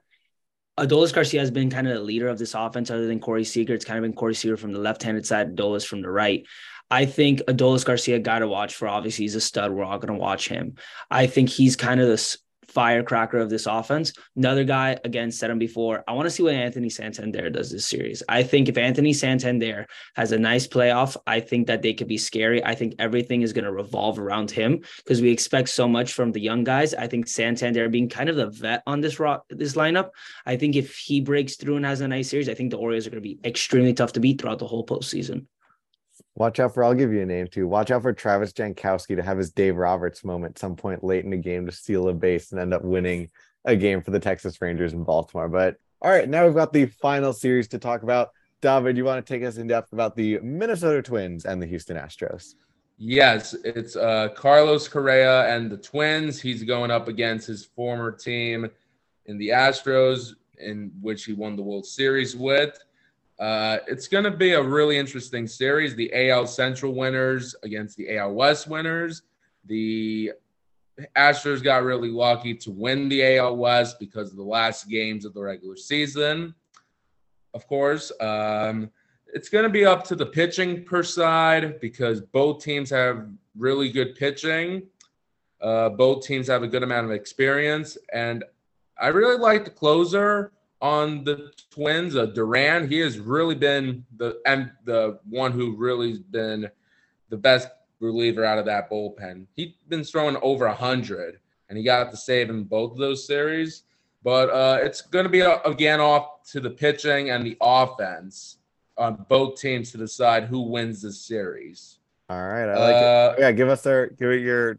Adolis 0.79 1.15
Garcia 1.15 1.41
has 1.41 1.53
been 1.53 1.71
kind 1.71 1.87
of 1.87 1.95
the 1.95 2.01
leader 2.01 2.29
of 2.29 2.39
this 2.39 2.55
offense, 2.55 2.91
other 2.91 3.07
than 3.07 3.21
Corey 3.21 3.45
Seager. 3.45 3.75
It's 3.75 3.85
kind 3.85 3.99
of 3.99 4.03
been 4.03 4.13
Corey 4.13 4.35
Seager 4.35 4.57
from 4.57 4.73
the 4.73 4.81
left-handed 4.81 5.25
side, 5.25 5.55
Adolis 5.55 5.87
from 5.87 6.03
the 6.03 6.11
right. 6.11 6.45
I 6.91 7.07
think 7.07 7.41
Adolis 7.49 7.85
Garcia 7.85 8.19
got 8.19 8.41
to 8.41 8.49
watch 8.49 8.75
for. 8.75 8.89
Obviously, 8.89 9.25
he's 9.25 9.37
a 9.37 9.41
stud. 9.41 9.73
We're 9.73 9.85
all 9.85 9.99
going 9.99 10.13
to 10.15 10.21
watch 10.21 10.49
him. 10.49 10.75
I 11.11 11.27
think 11.27 11.49
he's 11.49 11.77
kind 11.77 12.01
of 12.01 12.09
the 12.09 12.15
s- 12.15 12.39
firecracker 12.69 13.39
of 13.39 13.51
this 13.51 13.67
offense. 13.67 14.13
Another 14.37 14.65
guy, 14.65 14.99
again, 15.05 15.31
said 15.31 15.51
him 15.51 15.59
before. 15.59 16.05
I 16.09 16.13
want 16.13 16.27
to 16.27 16.31
see 16.31 16.43
what 16.43 16.55
Anthony 16.55 16.91
Santander 16.91 17.51
does 17.51 17.71
this 17.71 17.87
series. 17.87 18.23
I 18.29 18.43
think 18.43 18.69
if 18.69 18.79
Anthony 18.79 19.13
Santander 19.13 19.87
has 20.17 20.33
a 20.33 20.39
nice 20.39 20.67
playoff, 20.67 21.17
I 21.27 21.41
think 21.41 21.67
that 21.67 21.83
they 21.83 21.95
could 21.95 22.09
be 22.09 22.19
scary. 22.19 22.65
I 22.65 22.75
think 22.75 22.95
everything 22.99 23.43
is 23.43 23.53
going 23.53 23.65
to 23.65 23.73
revolve 23.73 24.19
around 24.19 24.51
him 24.51 24.83
because 24.99 25.21
we 25.21 25.31
expect 25.31 25.69
so 25.69 25.89
much 25.89 26.13
from 26.13 26.33
the 26.33 26.41
young 26.41 26.65
guys. 26.65 26.95
I 26.95 27.07
think 27.07 27.29
Santander 27.29 27.89
being 27.89 28.09
kind 28.09 28.29
of 28.29 28.37
the 28.37 28.51
vet 28.51 28.83
on 28.87 29.01
this 29.01 29.19
rock, 29.19 29.45
this 29.51 29.75
lineup. 29.75 30.11
I 30.47 30.57
think 30.57 30.77
if 30.77 30.97
he 30.97 31.21
breaks 31.21 31.57
through 31.57 31.77
and 31.77 31.87
has 31.87 32.01
a 32.01 32.09
nice 32.09 32.29
series, 32.29 32.49
I 32.49 32.55
think 32.55 32.71
the 32.71 32.79
Orioles 32.79 33.07
are 33.07 33.11
going 33.11 33.23
to 33.23 33.29
be 33.29 33.41
extremely 33.45 33.95
tough 33.95 34.13
to 34.15 34.21
beat 34.21 34.41
throughout 34.41 34.59
the 34.59 34.67
whole 34.67 34.87
postseason. 34.87 35.47
Watch 36.37 36.59
out 36.59 36.75
for, 36.75 36.83
I'll 36.83 36.95
give 36.95 37.13
you 37.13 37.23
a 37.23 37.27
name 37.27 37.47
too. 37.47 37.69
Watch 37.69 37.91
out 37.91 38.03
for 38.03 38.13
Travis 38.13 38.53
Jankowski 38.53 39.17
to 39.17 39.23
have 39.23 39.39
his 39.39 39.51
Dave 39.51 39.77
Roberts 39.77 40.25
moment 40.25 40.59
some 40.59 40.75
point 40.75 41.05
late 41.05 41.25
in 41.25 41.31
the 41.31 41.37
game 41.37 41.67
to 41.67 41.73
steal 41.73 42.09
a 42.09 42.13
base 42.13 42.51
and 42.51 42.61
end 42.61 42.75
up 42.75 42.83
winning 42.83 43.31
a 43.65 43.77
game 43.77 44.03
for 44.03 44.11
the 44.11 44.21
Texas 44.21 44.61
Rangers 44.61 44.93
in 44.93 45.05
Baltimore. 45.05 45.49
But 45.49 45.77
all 46.03 46.11
right, 46.11 46.29
now 46.29 46.45
we've 46.45 46.55
got 46.55 46.73
the 46.73 46.87
final 46.87 47.33
series 47.33 47.69
to 47.69 47.79
talk 47.79 48.03
about. 48.03 48.31
David, 48.61 48.97
you 48.97 49.05
want 49.05 49.25
to 49.25 49.33
take 49.33 49.45
us 49.45 49.59
in 49.59 49.67
depth 49.67 49.93
about 49.93 50.17
the 50.17 50.39
Minnesota 50.41 51.03
Twins 51.03 51.45
and 51.45 51.63
the 51.63 51.67
Houston 51.67 51.97
Astros? 51.97 52.55
Yes, 52.97 53.55
it's 53.65 53.97
uh, 53.97 54.29
Carlos 54.35 54.89
Correa 54.89 55.55
and 55.55 55.71
the 55.71 55.77
Twins. 55.77 56.41
He's 56.41 56.63
going 56.63 56.91
up 56.91 57.09
against 57.09 57.47
his 57.47 57.65
former 57.65 58.11
team 58.11 58.71
in 59.27 59.39
the 59.39 59.49
Astros, 59.51 60.35
in 60.59 60.93
which 61.01 61.25
he 61.25 61.33
won 61.33 61.57
the 61.57 61.63
World 61.63 61.87
Series 61.87 62.37
with. 62.37 62.79
Uh, 63.45 63.79
it's 63.87 64.09
going 64.09 64.25
to 64.25 64.31
be 64.31 64.53
a 64.53 64.63
really 64.63 64.97
interesting 64.97 65.47
series. 65.47 65.95
The 65.95 66.31
AL 66.31 66.47
Central 66.47 66.95
winners 66.95 67.55
against 67.63 67.95
the 67.99 68.17
AL 68.17 68.33
West 68.33 68.67
winners. 68.67 69.21
The 69.67 70.33
Astros 71.15 71.63
got 71.63 71.83
really 71.83 72.09
lucky 72.09 72.55
to 72.55 72.71
win 72.71 73.07
the 73.11 73.37
AL 73.37 73.59
West 73.59 74.01
because 74.01 74.31
of 74.31 74.39
the 74.39 74.43
last 74.43 74.89
games 74.89 75.27
of 75.27 75.35
the 75.35 75.43
regular 75.43 75.77
season. 75.77 76.55
Of 77.53 77.67
course, 77.67 78.11
um, 78.19 78.91
it's 79.35 79.51
going 79.51 79.65
to 79.65 79.69
be 79.69 79.85
up 79.85 80.05
to 80.05 80.15
the 80.15 80.25
pitching 80.25 80.83
per 80.83 81.03
side 81.03 81.81
because 81.81 82.23
both 82.23 82.65
teams 82.65 82.89
have 82.89 83.29
really 83.59 83.91
good 83.91 84.15
pitching. 84.15 84.85
Uh, 85.61 85.91
both 85.91 86.25
teams 86.25 86.47
have 86.47 86.63
a 86.63 86.67
good 86.67 86.83
amount 86.83 87.05
of 87.05 87.13
experience, 87.13 87.99
and 88.11 88.43
I 88.99 89.09
really 89.09 89.37
like 89.37 89.67
the 89.67 89.71
closer 89.71 90.54
on 90.85 91.25
the 91.25 91.51
Twins, 91.71 92.15
uh, 92.15 92.27
Duran. 92.27 92.87
He 92.89 92.99
has 93.01 93.19
really 93.19 93.55
been 93.55 94.05
the 94.19 94.39
and 94.45 94.71
the 94.85 95.19
one 95.29 95.51
who 95.51 95.75
really 95.75 96.11
has 96.11 96.19
been 96.19 96.71
the 97.31 97.39
best 97.39 97.69
reliever 98.01 98.45
out 98.45 98.59
of 98.59 98.67
that 98.67 98.91
bullpen. 98.91 99.47
He's 99.57 99.73
been 99.89 100.05
throwing 100.05 100.37
over 100.43 100.69
hundred, 100.69 101.41
and 101.71 101.79
he 101.79 101.85
got 101.85 102.11
the 102.11 102.19
save 102.19 102.51
in 102.51 102.65
both 102.65 102.93
of 102.93 102.99
those 102.99 103.27
series. 103.27 103.85
But 104.23 104.51
uh, 104.51 104.79
it's 104.83 105.01
going 105.01 105.25
to 105.25 105.31
be 105.31 105.41
uh, 105.41 105.59
again 105.65 106.01
off 106.01 106.43
to 106.53 106.61
the 106.61 106.71
pitching 106.71 107.31
and 107.31 107.47
the 107.47 107.57
offense 107.63 108.59
on 108.99 109.25
both 109.31 109.59
teams 109.59 109.91
to 109.93 109.99
decide 109.99 110.45
who 110.45 110.61
wins 110.61 111.01
the 111.01 111.13
series. 111.13 111.99
All 112.29 112.47
right, 112.47 112.69
I 112.69 112.79
like 112.79 112.97
it. 112.97 113.03
Uh, 113.03 113.35
Yeah, 113.39 113.53
give 113.53 113.71
us 113.71 113.81
their 113.83 114.09
give 114.09 114.31
it 114.31 114.43
your 114.43 114.79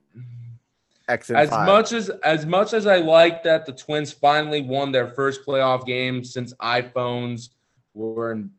X 1.08 1.30
and 1.30 1.38
as 1.38 1.50
five. 1.50 1.68
much 1.68 1.94
as 1.94 2.10
as 2.24 2.46
much 2.46 2.74
as 2.74 2.88
I 2.88 2.98
like 2.98 3.44
that 3.44 3.66
the 3.66 3.72
Twins 3.72 4.12
finally 4.12 4.62
won 4.62 4.92
their 4.92 5.08
first 5.08 5.46
playoff 5.46 5.86
game 5.86 6.24
since 6.24 6.54
iPhones 6.56 7.50
were 7.94 8.32
in, 8.32 8.50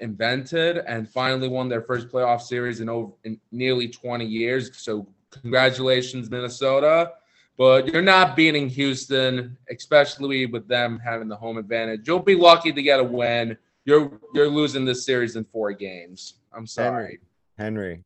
invented 0.00 0.78
and 0.78 1.08
finally 1.08 1.48
won 1.48 1.68
their 1.68 1.82
first 1.82 2.08
playoff 2.08 2.42
series 2.42 2.80
in 2.80 2.88
over 2.88 3.12
in 3.24 3.40
nearly 3.52 3.88
20 3.88 4.24
years. 4.24 4.76
So 4.76 5.08
congratulations, 5.30 6.30
Minnesota. 6.30 7.12
But 7.56 7.86
you're 7.86 8.02
not 8.02 8.34
beating 8.34 8.68
Houston, 8.68 9.56
especially 9.70 10.46
with 10.46 10.66
them 10.66 10.98
having 10.98 11.28
the 11.28 11.36
home 11.36 11.56
advantage. 11.56 12.06
You'll 12.06 12.18
be 12.18 12.34
lucky 12.34 12.72
to 12.72 12.82
get 12.82 12.98
a 12.98 13.04
win. 13.04 13.56
You're 13.84 14.18
you're 14.34 14.48
losing 14.48 14.84
this 14.84 15.06
series 15.06 15.36
in 15.36 15.44
four 15.44 15.72
games. 15.72 16.34
I'm 16.52 16.66
sorry. 16.66 17.20
Henry, 17.56 18.02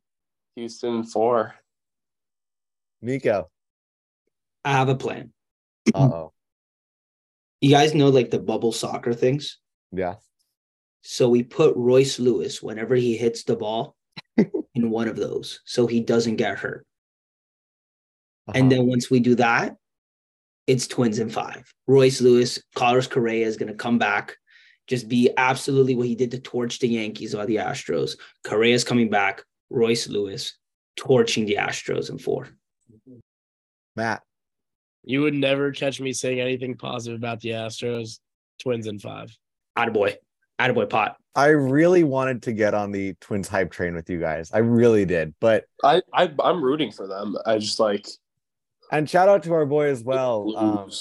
Houston 0.55 1.03
four. 1.03 1.55
Nico. 3.01 3.49
I 4.69 4.73
have 4.73 4.89
a 4.89 4.95
plan. 4.95 5.33
Uh 5.95 5.97
oh. 6.13 6.33
You 7.59 7.71
guys 7.71 7.95
know 7.95 8.09
like 8.09 8.29
the 8.29 8.37
bubble 8.37 8.71
soccer 8.71 9.15
things? 9.15 9.57
Yeah. 9.91 10.15
So 11.01 11.27
we 11.27 11.41
put 11.41 11.75
Royce 11.75 12.19
Lewis 12.19 12.61
whenever 12.61 12.93
he 12.93 13.17
hits 13.17 13.43
the 13.45 13.55
ball 13.55 13.95
in 14.75 14.91
one 14.91 15.07
of 15.07 15.15
those 15.15 15.61
so 15.65 15.87
he 15.87 16.01
doesn't 16.01 16.35
get 16.35 16.59
hurt. 16.59 16.85
And 18.53 18.55
Uh-huh. 18.65 18.69
then 18.69 18.85
once 18.87 19.09
we 19.09 19.19
do 19.19 19.33
that, 19.35 19.75
it's 20.67 20.85
twins 20.85 21.17
in 21.17 21.31
five. 21.31 21.73
Royce 21.87 22.21
Lewis, 22.21 22.61
Carlos 22.75 23.07
Correa 23.07 23.47
is 23.47 23.57
going 23.57 23.69
to 23.71 23.83
come 23.85 23.97
back, 23.97 24.37
just 24.85 25.07
be 25.09 25.31
absolutely 25.35 25.95
what 25.95 26.05
he 26.05 26.13
did 26.15 26.29
to 26.31 26.39
torch 26.39 26.77
the 26.77 26.87
Yankees 26.89 27.33
or 27.33 27.47
the 27.47 27.55
Astros. 27.55 28.17
Correa's 28.43 28.83
coming 28.83 29.09
back, 29.09 29.41
Royce 29.71 30.07
Lewis 30.07 30.59
torching 30.95 31.45
the 31.47 31.55
Astros 31.55 32.11
in 32.11 32.19
four. 32.19 32.49
Matt. 33.95 34.21
You 35.09 35.21
would 35.21 35.33
never 35.33 35.71
catch 35.71 35.99
me 35.99 36.13
saying 36.13 36.39
anything 36.39 36.77
positive 36.77 37.17
about 37.17 37.39
the 37.39 37.49
Astros. 37.49 38.19
Twins 38.59 38.85
in 38.85 38.99
five. 38.99 39.35
Attaboy. 39.75 40.17
Attaboy 40.59 40.87
pot. 40.87 41.17
I 41.33 41.47
really 41.47 42.03
wanted 42.03 42.43
to 42.43 42.53
get 42.53 42.75
on 42.75 42.91
the 42.91 43.15
Twins 43.19 43.47
hype 43.47 43.71
train 43.71 43.95
with 43.95 44.07
you 44.07 44.19
guys. 44.19 44.51
I 44.53 44.59
really 44.59 45.05
did. 45.05 45.33
But 45.41 45.63
I, 45.83 46.03
I 46.13 46.31
I'm 46.43 46.63
rooting 46.63 46.91
for 46.91 47.07
them. 47.07 47.35
I 47.43 47.57
just 47.57 47.79
like 47.79 48.07
and 48.91 49.09
shout 49.09 49.27
out 49.27 49.41
to 49.43 49.53
our 49.53 49.65
boy 49.65 49.87
as 49.87 50.03
well. 50.03 50.55
Um, 50.55 50.91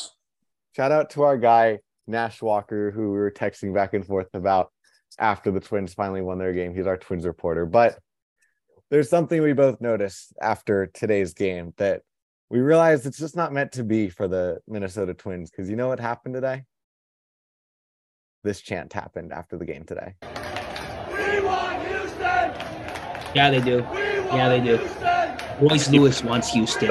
shout 0.74 0.90
out 0.90 1.10
to 1.10 1.24
our 1.24 1.36
guy 1.36 1.80
Nash 2.06 2.40
Walker, 2.40 2.90
who 2.90 3.12
we 3.12 3.18
were 3.18 3.30
texting 3.30 3.74
back 3.74 3.92
and 3.92 4.06
forth 4.06 4.28
about 4.32 4.72
after 5.18 5.50
the 5.50 5.60
Twins 5.60 5.92
finally 5.92 6.22
won 6.22 6.38
their 6.38 6.54
game. 6.54 6.74
He's 6.74 6.86
our 6.86 6.96
Twins 6.96 7.26
reporter. 7.26 7.66
But 7.66 7.98
there's 8.88 9.10
something 9.10 9.42
we 9.42 9.52
both 9.52 9.82
noticed 9.82 10.32
after 10.40 10.86
today's 10.86 11.34
game 11.34 11.74
that 11.76 12.00
we 12.50 12.60
realized 12.60 13.04
it's 13.06 13.18
just 13.18 13.36
not 13.36 13.52
meant 13.52 13.72
to 13.72 13.84
be 13.84 14.08
for 14.08 14.26
the 14.26 14.60
Minnesota 14.66 15.14
Twins 15.14 15.50
because 15.50 15.68
you 15.68 15.76
know 15.76 15.88
what 15.88 16.00
happened 16.00 16.34
today? 16.34 16.64
This 18.42 18.60
chant 18.60 18.92
happened 18.92 19.32
after 19.32 19.58
the 19.58 19.66
game 19.66 19.84
today. 19.84 20.14
Yeah, 23.34 23.50
they 23.50 23.60
do. 23.60 23.84
Yeah, 24.32 24.48
they 24.48 24.60
do. 24.60 24.78
Royce 25.60 25.90
Lewis 25.90 26.22
wants 26.22 26.52
Houston. 26.52 26.88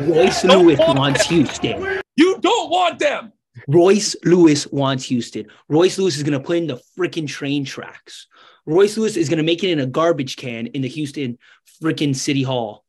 Royce 0.00 0.44
Lewis 0.44 0.78
wants 0.78 1.26
Houston. 1.26 2.00
You 2.16 2.38
don't 2.40 2.70
want 2.70 2.98
them. 2.98 3.32
Royce 3.68 4.14
Lewis 4.24 4.66
wants 4.66 5.04
Houston. 5.04 5.46
Royce 5.68 5.96
Lewis 5.96 6.16
is 6.16 6.22
going 6.22 6.38
to 6.38 6.44
put 6.44 6.58
in 6.58 6.66
the 6.66 6.80
freaking 6.98 7.26
train 7.26 7.64
tracks. 7.64 8.26
Royce 8.66 8.98
Lewis 8.98 9.16
is 9.16 9.28
going 9.28 9.38
to 9.38 9.44
make 9.44 9.64
it 9.64 9.70
in 9.70 9.80
a 9.80 9.86
garbage 9.86 10.36
can 10.36 10.66
in 10.68 10.82
the 10.82 10.88
Houston 10.88 11.38
freaking 11.82 12.14
City 12.14 12.42
Hall. 12.42 12.83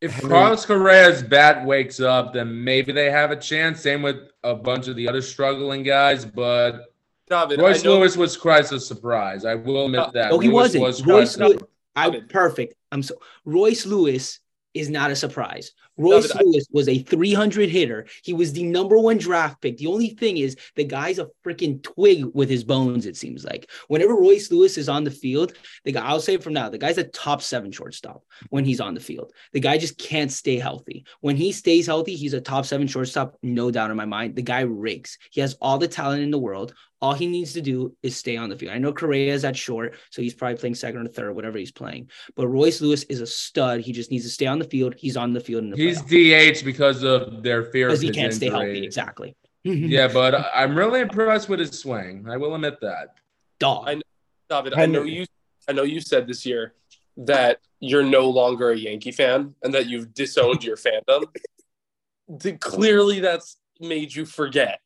If 0.00 0.12
Henry- 0.12 0.30
Carlos 0.30 0.66
Correa's 0.66 1.22
bat 1.22 1.64
wakes 1.64 2.00
up, 2.00 2.34
then 2.34 2.62
maybe 2.64 2.92
they 2.92 3.10
have 3.10 3.30
a 3.30 3.36
chance. 3.36 3.80
Same 3.80 4.02
with 4.02 4.16
a 4.44 4.54
bunch 4.54 4.88
of 4.88 4.96
the 4.96 5.08
other 5.08 5.22
struggling 5.22 5.82
guys, 5.82 6.24
but 6.24 6.92
David, 7.28 7.58
Royce 7.60 7.84
I 7.84 7.88
Lewis 7.88 8.16
was 8.16 8.36
Christ 8.36 8.72
a 8.72 8.80
surprise. 8.80 9.44
I 9.44 9.54
will 9.54 9.86
admit 9.86 10.12
that. 10.12 10.32
Oh, 10.32 10.38
he 10.38 10.48
Lewis 10.48 10.54
wasn't. 10.76 10.84
was 10.84 11.06
Royce 11.06 11.36
Christ- 11.36 11.50
Lewis. 11.54 11.62
I 11.96 12.20
perfect. 12.28 12.74
I'm 12.92 13.02
so 13.02 13.14
Royce 13.46 13.86
Lewis 13.86 14.40
is 14.74 14.90
not 14.90 15.10
a 15.10 15.16
surprise. 15.16 15.72
Royce 15.96 16.28
David, 16.28 16.46
Lewis 16.46 16.66
was 16.70 16.88
a 16.88 16.98
300 16.98 17.68
hitter. 17.68 18.06
He 18.22 18.32
was 18.32 18.52
the 18.52 18.64
number 18.64 18.98
one 18.98 19.18
draft 19.18 19.60
pick. 19.60 19.78
The 19.78 19.86
only 19.86 20.10
thing 20.10 20.36
is 20.38 20.56
the 20.74 20.84
guy's 20.84 21.18
a 21.18 21.28
freaking 21.44 21.82
twig 21.82 22.26
with 22.34 22.48
his 22.48 22.64
bones. 22.64 23.06
It 23.06 23.16
seems 23.16 23.44
like 23.44 23.70
whenever 23.88 24.14
Royce 24.14 24.50
Lewis 24.50 24.76
is 24.78 24.88
on 24.88 25.04
the 25.04 25.10
field, 25.10 25.54
the 25.84 25.92
guy 25.92 26.04
I'll 26.04 26.20
say 26.20 26.34
it 26.34 26.42
from 26.42 26.52
now, 26.52 26.68
the 26.68 26.78
guy's 26.78 26.98
a 26.98 27.04
top 27.04 27.42
seven 27.42 27.72
shortstop 27.72 28.22
when 28.50 28.64
he's 28.64 28.80
on 28.80 28.94
the 28.94 29.00
field. 29.00 29.32
The 29.52 29.60
guy 29.60 29.78
just 29.78 29.98
can't 29.98 30.30
stay 30.30 30.58
healthy. 30.58 31.04
When 31.20 31.36
he 31.36 31.52
stays 31.52 31.86
healthy, 31.86 32.16
he's 32.16 32.34
a 32.34 32.40
top 32.40 32.66
seven 32.66 32.86
shortstop, 32.86 33.36
no 33.42 33.70
doubt 33.70 33.90
in 33.90 33.96
my 33.96 34.04
mind. 34.04 34.36
The 34.36 34.42
guy 34.42 34.60
rigs. 34.60 35.18
He 35.30 35.40
has 35.40 35.56
all 35.60 35.78
the 35.78 35.88
talent 35.88 36.22
in 36.22 36.30
the 36.30 36.38
world. 36.38 36.74
All 37.02 37.12
he 37.12 37.26
needs 37.26 37.52
to 37.52 37.60
do 37.60 37.94
is 38.02 38.16
stay 38.16 38.38
on 38.38 38.48
the 38.48 38.56
field. 38.56 38.72
I 38.72 38.78
know 38.78 38.92
Correa 38.92 39.32
is 39.34 39.44
at 39.44 39.56
short, 39.56 39.96
so 40.10 40.22
he's 40.22 40.32
probably 40.32 40.56
playing 40.56 40.76
second 40.76 41.06
or 41.06 41.08
third, 41.08 41.34
whatever 41.34 41.58
he's 41.58 41.70
playing. 41.70 42.10
But 42.34 42.48
Royce 42.48 42.80
Lewis 42.80 43.02
is 43.04 43.20
a 43.20 43.26
stud. 43.26 43.80
He 43.80 43.92
just 43.92 44.10
needs 44.10 44.24
to 44.24 44.30
stay 44.30 44.46
on 44.46 44.58
the 44.58 44.64
field. 44.64 44.94
He's 44.96 45.16
on 45.16 45.34
the 45.34 45.40
field 45.40 45.64
in 45.64 45.70
the 45.70 45.76
He's 45.86 46.02
DH 46.02 46.64
because 46.64 47.02
of 47.02 47.42
their 47.42 47.64
fear 47.64 47.88
because 47.88 48.00
he 48.00 48.10
can't 48.10 48.32
stay 48.34 48.48
healthy. 48.50 48.84
Exactly. 48.84 49.36
Mm-hmm. 49.66 49.86
Yeah, 49.88 50.08
but 50.08 50.34
I'm 50.54 50.76
really 50.76 51.00
impressed 51.00 51.48
with 51.48 51.58
his 51.58 51.78
swing. 51.78 52.26
I 52.28 52.36
will 52.36 52.54
admit 52.54 52.80
that. 52.82 53.14
Dog. 53.58 53.88
I- 53.88 54.00
David, 54.48 54.74
I 54.74 54.86
know 54.86 55.02
you. 55.02 55.26
I 55.68 55.72
know 55.72 55.82
you 55.82 56.00
said 56.00 56.28
this 56.28 56.46
year 56.46 56.74
that 57.16 57.58
you're 57.80 58.04
no 58.04 58.30
longer 58.30 58.70
a 58.70 58.76
Yankee 58.76 59.10
fan 59.10 59.54
and 59.64 59.74
that 59.74 59.86
you've 59.86 60.14
disowned 60.14 60.62
your 60.62 60.76
fandom. 61.08 61.24
Clearly, 62.60 63.18
that's 63.20 63.56
made 63.80 64.14
you 64.14 64.24
forget 64.24 64.80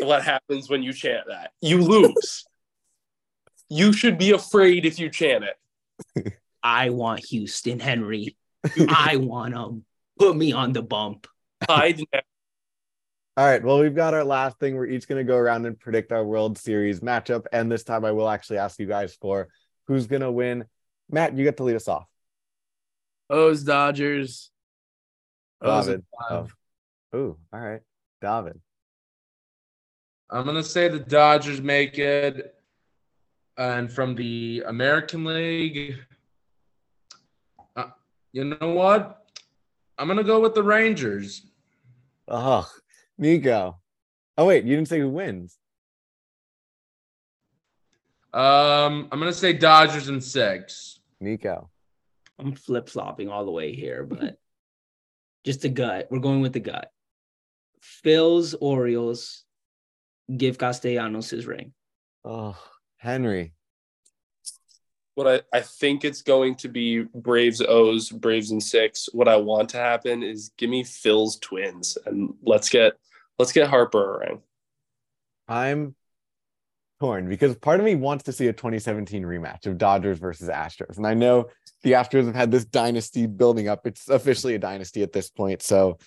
what 0.00 0.22
happens 0.24 0.70
when 0.70 0.82
you 0.82 0.92
chant 0.94 1.26
that. 1.28 1.52
You 1.60 1.82
lose. 1.82 2.46
you 3.68 3.92
should 3.92 4.16
be 4.16 4.30
afraid 4.32 4.86
if 4.86 4.98
you 4.98 5.10
chant 5.10 5.44
it. 5.44 6.34
I 6.62 6.90
want 6.90 7.24
Houston 7.26 7.80
Henry. 7.80 8.36
I 8.88 9.16
want 9.16 9.54
him. 9.54 9.84
Put 10.20 10.36
me 10.36 10.52
on 10.52 10.74
the 10.74 10.82
bump. 10.82 11.26
Hide 11.68 11.98
now. 12.12 12.20
All 13.38 13.46
right. 13.46 13.64
Well, 13.64 13.80
we've 13.80 13.94
got 13.94 14.12
our 14.12 14.22
last 14.22 14.58
thing. 14.58 14.76
We're 14.76 14.84
each 14.84 15.08
going 15.08 15.24
to 15.24 15.24
go 15.24 15.38
around 15.38 15.64
and 15.64 15.80
predict 15.80 16.12
our 16.12 16.22
World 16.22 16.58
Series 16.58 17.00
matchup. 17.00 17.46
And 17.52 17.72
this 17.72 17.84
time 17.84 18.04
I 18.04 18.12
will 18.12 18.28
actually 18.28 18.58
ask 18.58 18.78
you 18.78 18.84
guys 18.84 19.16
for 19.18 19.48
who's 19.86 20.06
going 20.06 20.20
to 20.20 20.30
win. 20.30 20.66
Matt, 21.10 21.38
you 21.38 21.42
get 21.42 21.56
to 21.56 21.64
lead 21.64 21.76
us 21.76 21.88
off. 21.88 22.04
O's 23.30 23.62
Dodgers. 23.62 24.50
O's 25.62 25.86
David. 25.86 26.04
Oh. 26.28 26.48
Ooh, 27.16 27.38
all 27.50 27.60
right. 27.60 27.80
David. 28.20 28.60
I'm 30.30 30.44
gonna 30.44 30.62
say 30.62 30.88
the 30.88 31.00
Dodgers 31.00 31.60
make 31.60 31.98
it, 31.98 32.54
and 33.56 33.90
from 33.90 34.14
the 34.14 34.62
American 34.66 35.24
League, 35.24 35.96
uh, 37.74 37.86
you 38.32 38.44
know 38.44 38.70
what? 38.70 39.19
I'm 40.00 40.08
gonna 40.08 40.24
go 40.24 40.40
with 40.40 40.54
the 40.54 40.62
Rangers. 40.62 41.46
Oh, 42.26 42.66
Nico. 43.18 43.78
Oh, 44.38 44.46
wait. 44.46 44.64
You 44.64 44.74
didn't 44.74 44.88
say 44.88 44.98
who 44.98 45.10
wins. 45.10 45.58
Um, 48.32 49.08
I'm 49.12 49.18
gonna 49.18 49.34
say 49.34 49.52
Dodgers 49.52 50.08
and 50.08 50.24
six. 50.24 51.00
Nico. 51.20 51.68
I'm 52.38 52.54
flip 52.54 52.88
flopping 52.88 53.28
all 53.28 53.44
the 53.44 53.50
way 53.50 53.74
here, 53.74 54.04
but 54.04 54.38
just 55.44 55.60
the 55.60 55.68
gut. 55.68 56.08
We're 56.10 56.20
going 56.20 56.40
with 56.40 56.54
the 56.54 56.60
gut. 56.60 56.90
Phil's 57.82 58.54
Orioles 58.54 59.44
give 60.34 60.56
Castellanos 60.56 61.28
his 61.28 61.44
ring. 61.46 61.74
Oh, 62.24 62.56
Henry. 62.96 63.52
What 65.20 65.44
I, 65.52 65.58
I 65.58 65.60
think 65.60 66.02
it's 66.02 66.22
going 66.22 66.54
to 66.56 66.68
be 66.68 67.02
Braves 67.14 67.60
O's, 67.60 68.08
Braves 68.08 68.52
and 68.52 68.62
six. 68.62 69.06
What 69.12 69.28
I 69.28 69.36
want 69.36 69.68
to 69.68 69.76
happen 69.76 70.22
is 70.22 70.50
give 70.56 70.70
me 70.70 70.82
Phil's 70.82 71.38
twins 71.40 71.98
and 72.06 72.32
let's 72.42 72.70
get 72.70 72.94
let's 73.38 73.52
get 73.52 73.68
Harper 73.68 74.14
a 74.14 74.18
ring. 74.20 74.40
I'm 75.46 75.94
torn 77.00 77.28
because 77.28 77.54
part 77.56 77.80
of 77.80 77.84
me 77.84 77.96
wants 77.96 78.24
to 78.24 78.32
see 78.32 78.46
a 78.46 78.54
2017 78.54 79.22
rematch 79.22 79.66
of 79.66 79.76
Dodgers 79.76 80.18
versus 80.18 80.48
Astros. 80.48 80.96
And 80.96 81.06
I 81.06 81.12
know 81.12 81.48
the 81.82 81.92
Astros 81.92 82.24
have 82.24 82.34
had 82.34 82.50
this 82.50 82.64
dynasty 82.64 83.26
building 83.26 83.68
up. 83.68 83.86
It's 83.86 84.08
officially 84.08 84.54
a 84.54 84.58
dynasty 84.58 85.02
at 85.02 85.12
this 85.12 85.28
point. 85.28 85.60
So 85.60 85.98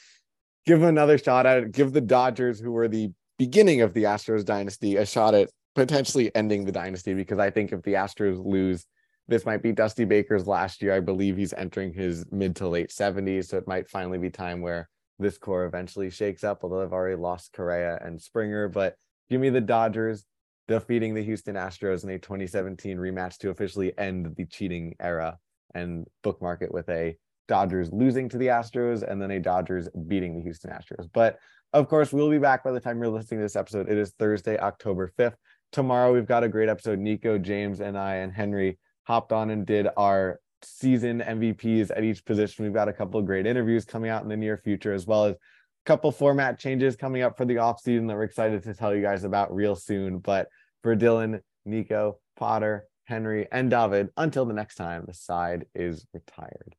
give 0.66 0.80
them 0.80 0.90
another 0.90 1.20
shot 1.20 1.46
at 1.46 1.60
it. 1.60 1.72
Give 1.72 1.94
the 1.94 2.02
Dodgers, 2.02 2.60
who 2.60 2.72
were 2.72 2.88
the 2.88 3.12
beginning 3.38 3.82
of 3.82 3.94
the 3.94 4.06
Astros 4.06 4.44
dynasty, 4.44 4.96
a 4.96 5.06
shot 5.06 5.36
at 5.36 5.52
potentially 5.76 6.34
ending 6.36 6.66
the 6.66 6.72
dynasty 6.72 7.14
because 7.14 7.38
I 7.38 7.52
think 7.52 7.72
if 7.72 7.84
the 7.84 7.94
Astros 7.94 8.44
lose, 8.44 8.88
this 9.28 9.46
might 9.46 9.64
be 9.64 9.72
Dusty 9.72 10.06
Baker's 10.06 10.48
last 10.48 10.82
year. 10.82 10.94
I 10.94 11.00
believe 11.00 11.38
he's 11.38 11.54
entering 11.54 11.94
his 11.94 12.26
mid 12.32 12.56
to 12.58 12.68
late 12.68 12.90
70s. 12.90 13.46
So 13.46 13.58
it 13.58 13.68
might 13.68 13.90
finally 13.90 14.18
be 14.18 14.30
time 14.30 14.62
where 14.62 14.90
this 15.20 15.38
core 15.38 15.66
eventually 15.66 16.10
shakes 16.10 16.44
up, 16.44 16.60
although 16.64 16.82
I've 16.82 16.94
already 16.94 17.16
lost 17.16 17.54
Correa 17.54 18.00
and 18.02 18.22
Springer. 18.22 18.68
But 18.68 18.96
give 19.30 19.40
me 19.40 19.50
the 19.50 19.62
Dodgers 19.62 20.26
defeating 20.68 21.14
the 21.14 21.24
Houston 21.24 21.56
Astros 21.56 22.04
in 22.04 22.10
a 22.10 22.20
2017 22.20 22.98
rematch 22.98 23.38
to 23.40 23.50
officially 23.50 23.98
end 23.98 24.34
the 24.36 24.46
cheating 24.46 24.96
era 25.00 25.38
and 25.74 26.06
bookmark 26.22 26.62
it 26.62 26.74
with 26.74 26.90
a 26.90 27.18
Dodgers 27.48 27.92
losing 27.92 28.30
to 28.30 28.38
the 28.38 28.48
Astros 28.48 29.10
and 29.10 29.22
then 29.22 29.32
a 29.32 29.40
Dodgers 29.40 29.90
beating 30.08 30.36
the 30.36 30.42
Houston 30.42 30.72
Astros. 30.72 31.10
But 31.14 31.38
of 31.74 31.90
course, 31.90 32.14
we'll 32.14 32.30
be 32.30 32.38
back 32.38 32.64
by 32.64 32.72
the 32.72 32.80
time 32.80 32.98
you're 33.00 33.10
listening 33.10 33.40
to 33.40 33.46
this 33.46 33.56
episode. 33.56 33.90
It 33.90 33.98
is 33.98 34.14
Thursday, 34.20 34.58
October 34.58 35.12
5th. 35.18 35.36
Tomorrow, 35.72 36.14
we've 36.14 36.28
got 36.28 36.44
a 36.44 36.48
great 36.48 36.70
episode. 36.70 37.00
Nico, 37.00 37.38
James, 37.38 37.82
and 37.82 37.98
I, 37.98 38.16
and 38.18 38.32
Henry 38.32 38.78
hopped 39.04 39.32
on 39.32 39.50
and 39.50 39.66
did 39.66 39.88
our 39.98 40.40
season 40.62 41.20
MVPs 41.20 41.92
at 41.96 42.04
each 42.04 42.26
position. 42.26 42.66
We've 42.66 42.74
got 42.74 42.88
a 42.88 42.94
couple 42.94 43.20
of 43.20 43.26
great 43.26 43.46
interviews 43.46 43.86
coming 43.86 44.10
out 44.10 44.24
in 44.24 44.30
the 44.30 44.38
near 44.38 44.58
future, 44.58 44.94
as 44.94 45.06
well 45.06 45.26
as 45.26 45.34
a 45.34 45.38
couple 45.86 46.12
format 46.12 46.60
changes 46.60 46.96
coming 46.96 47.22
up 47.22 47.38
for 47.38 47.46
the 47.46 47.56
offseason 47.56 48.08
that 48.08 48.16
we're 48.16 48.24
excited 48.24 48.64
to 48.64 48.74
tell 48.74 48.96
you 48.96 49.02
guys 49.02 49.24
about 49.24 49.54
real 49.54 49.76
soon. 49.76 50.20
But 50.20 50.48
for 50.82 50.96
Dylan, 50.96 51.42
Nico, 51.66 52.20
Potter, 52.38 52.88
Henry, 53.06 53.48
and 53.52 53.70
David, 53.70 54.10
until 54.18 54.46
the 54.46 54.54
next 54.54 54.76
time, 54.76 55.04
the 55.06 55.14
side 55.14 55.66
is 55.76 56.06
retired. 56.14 56.76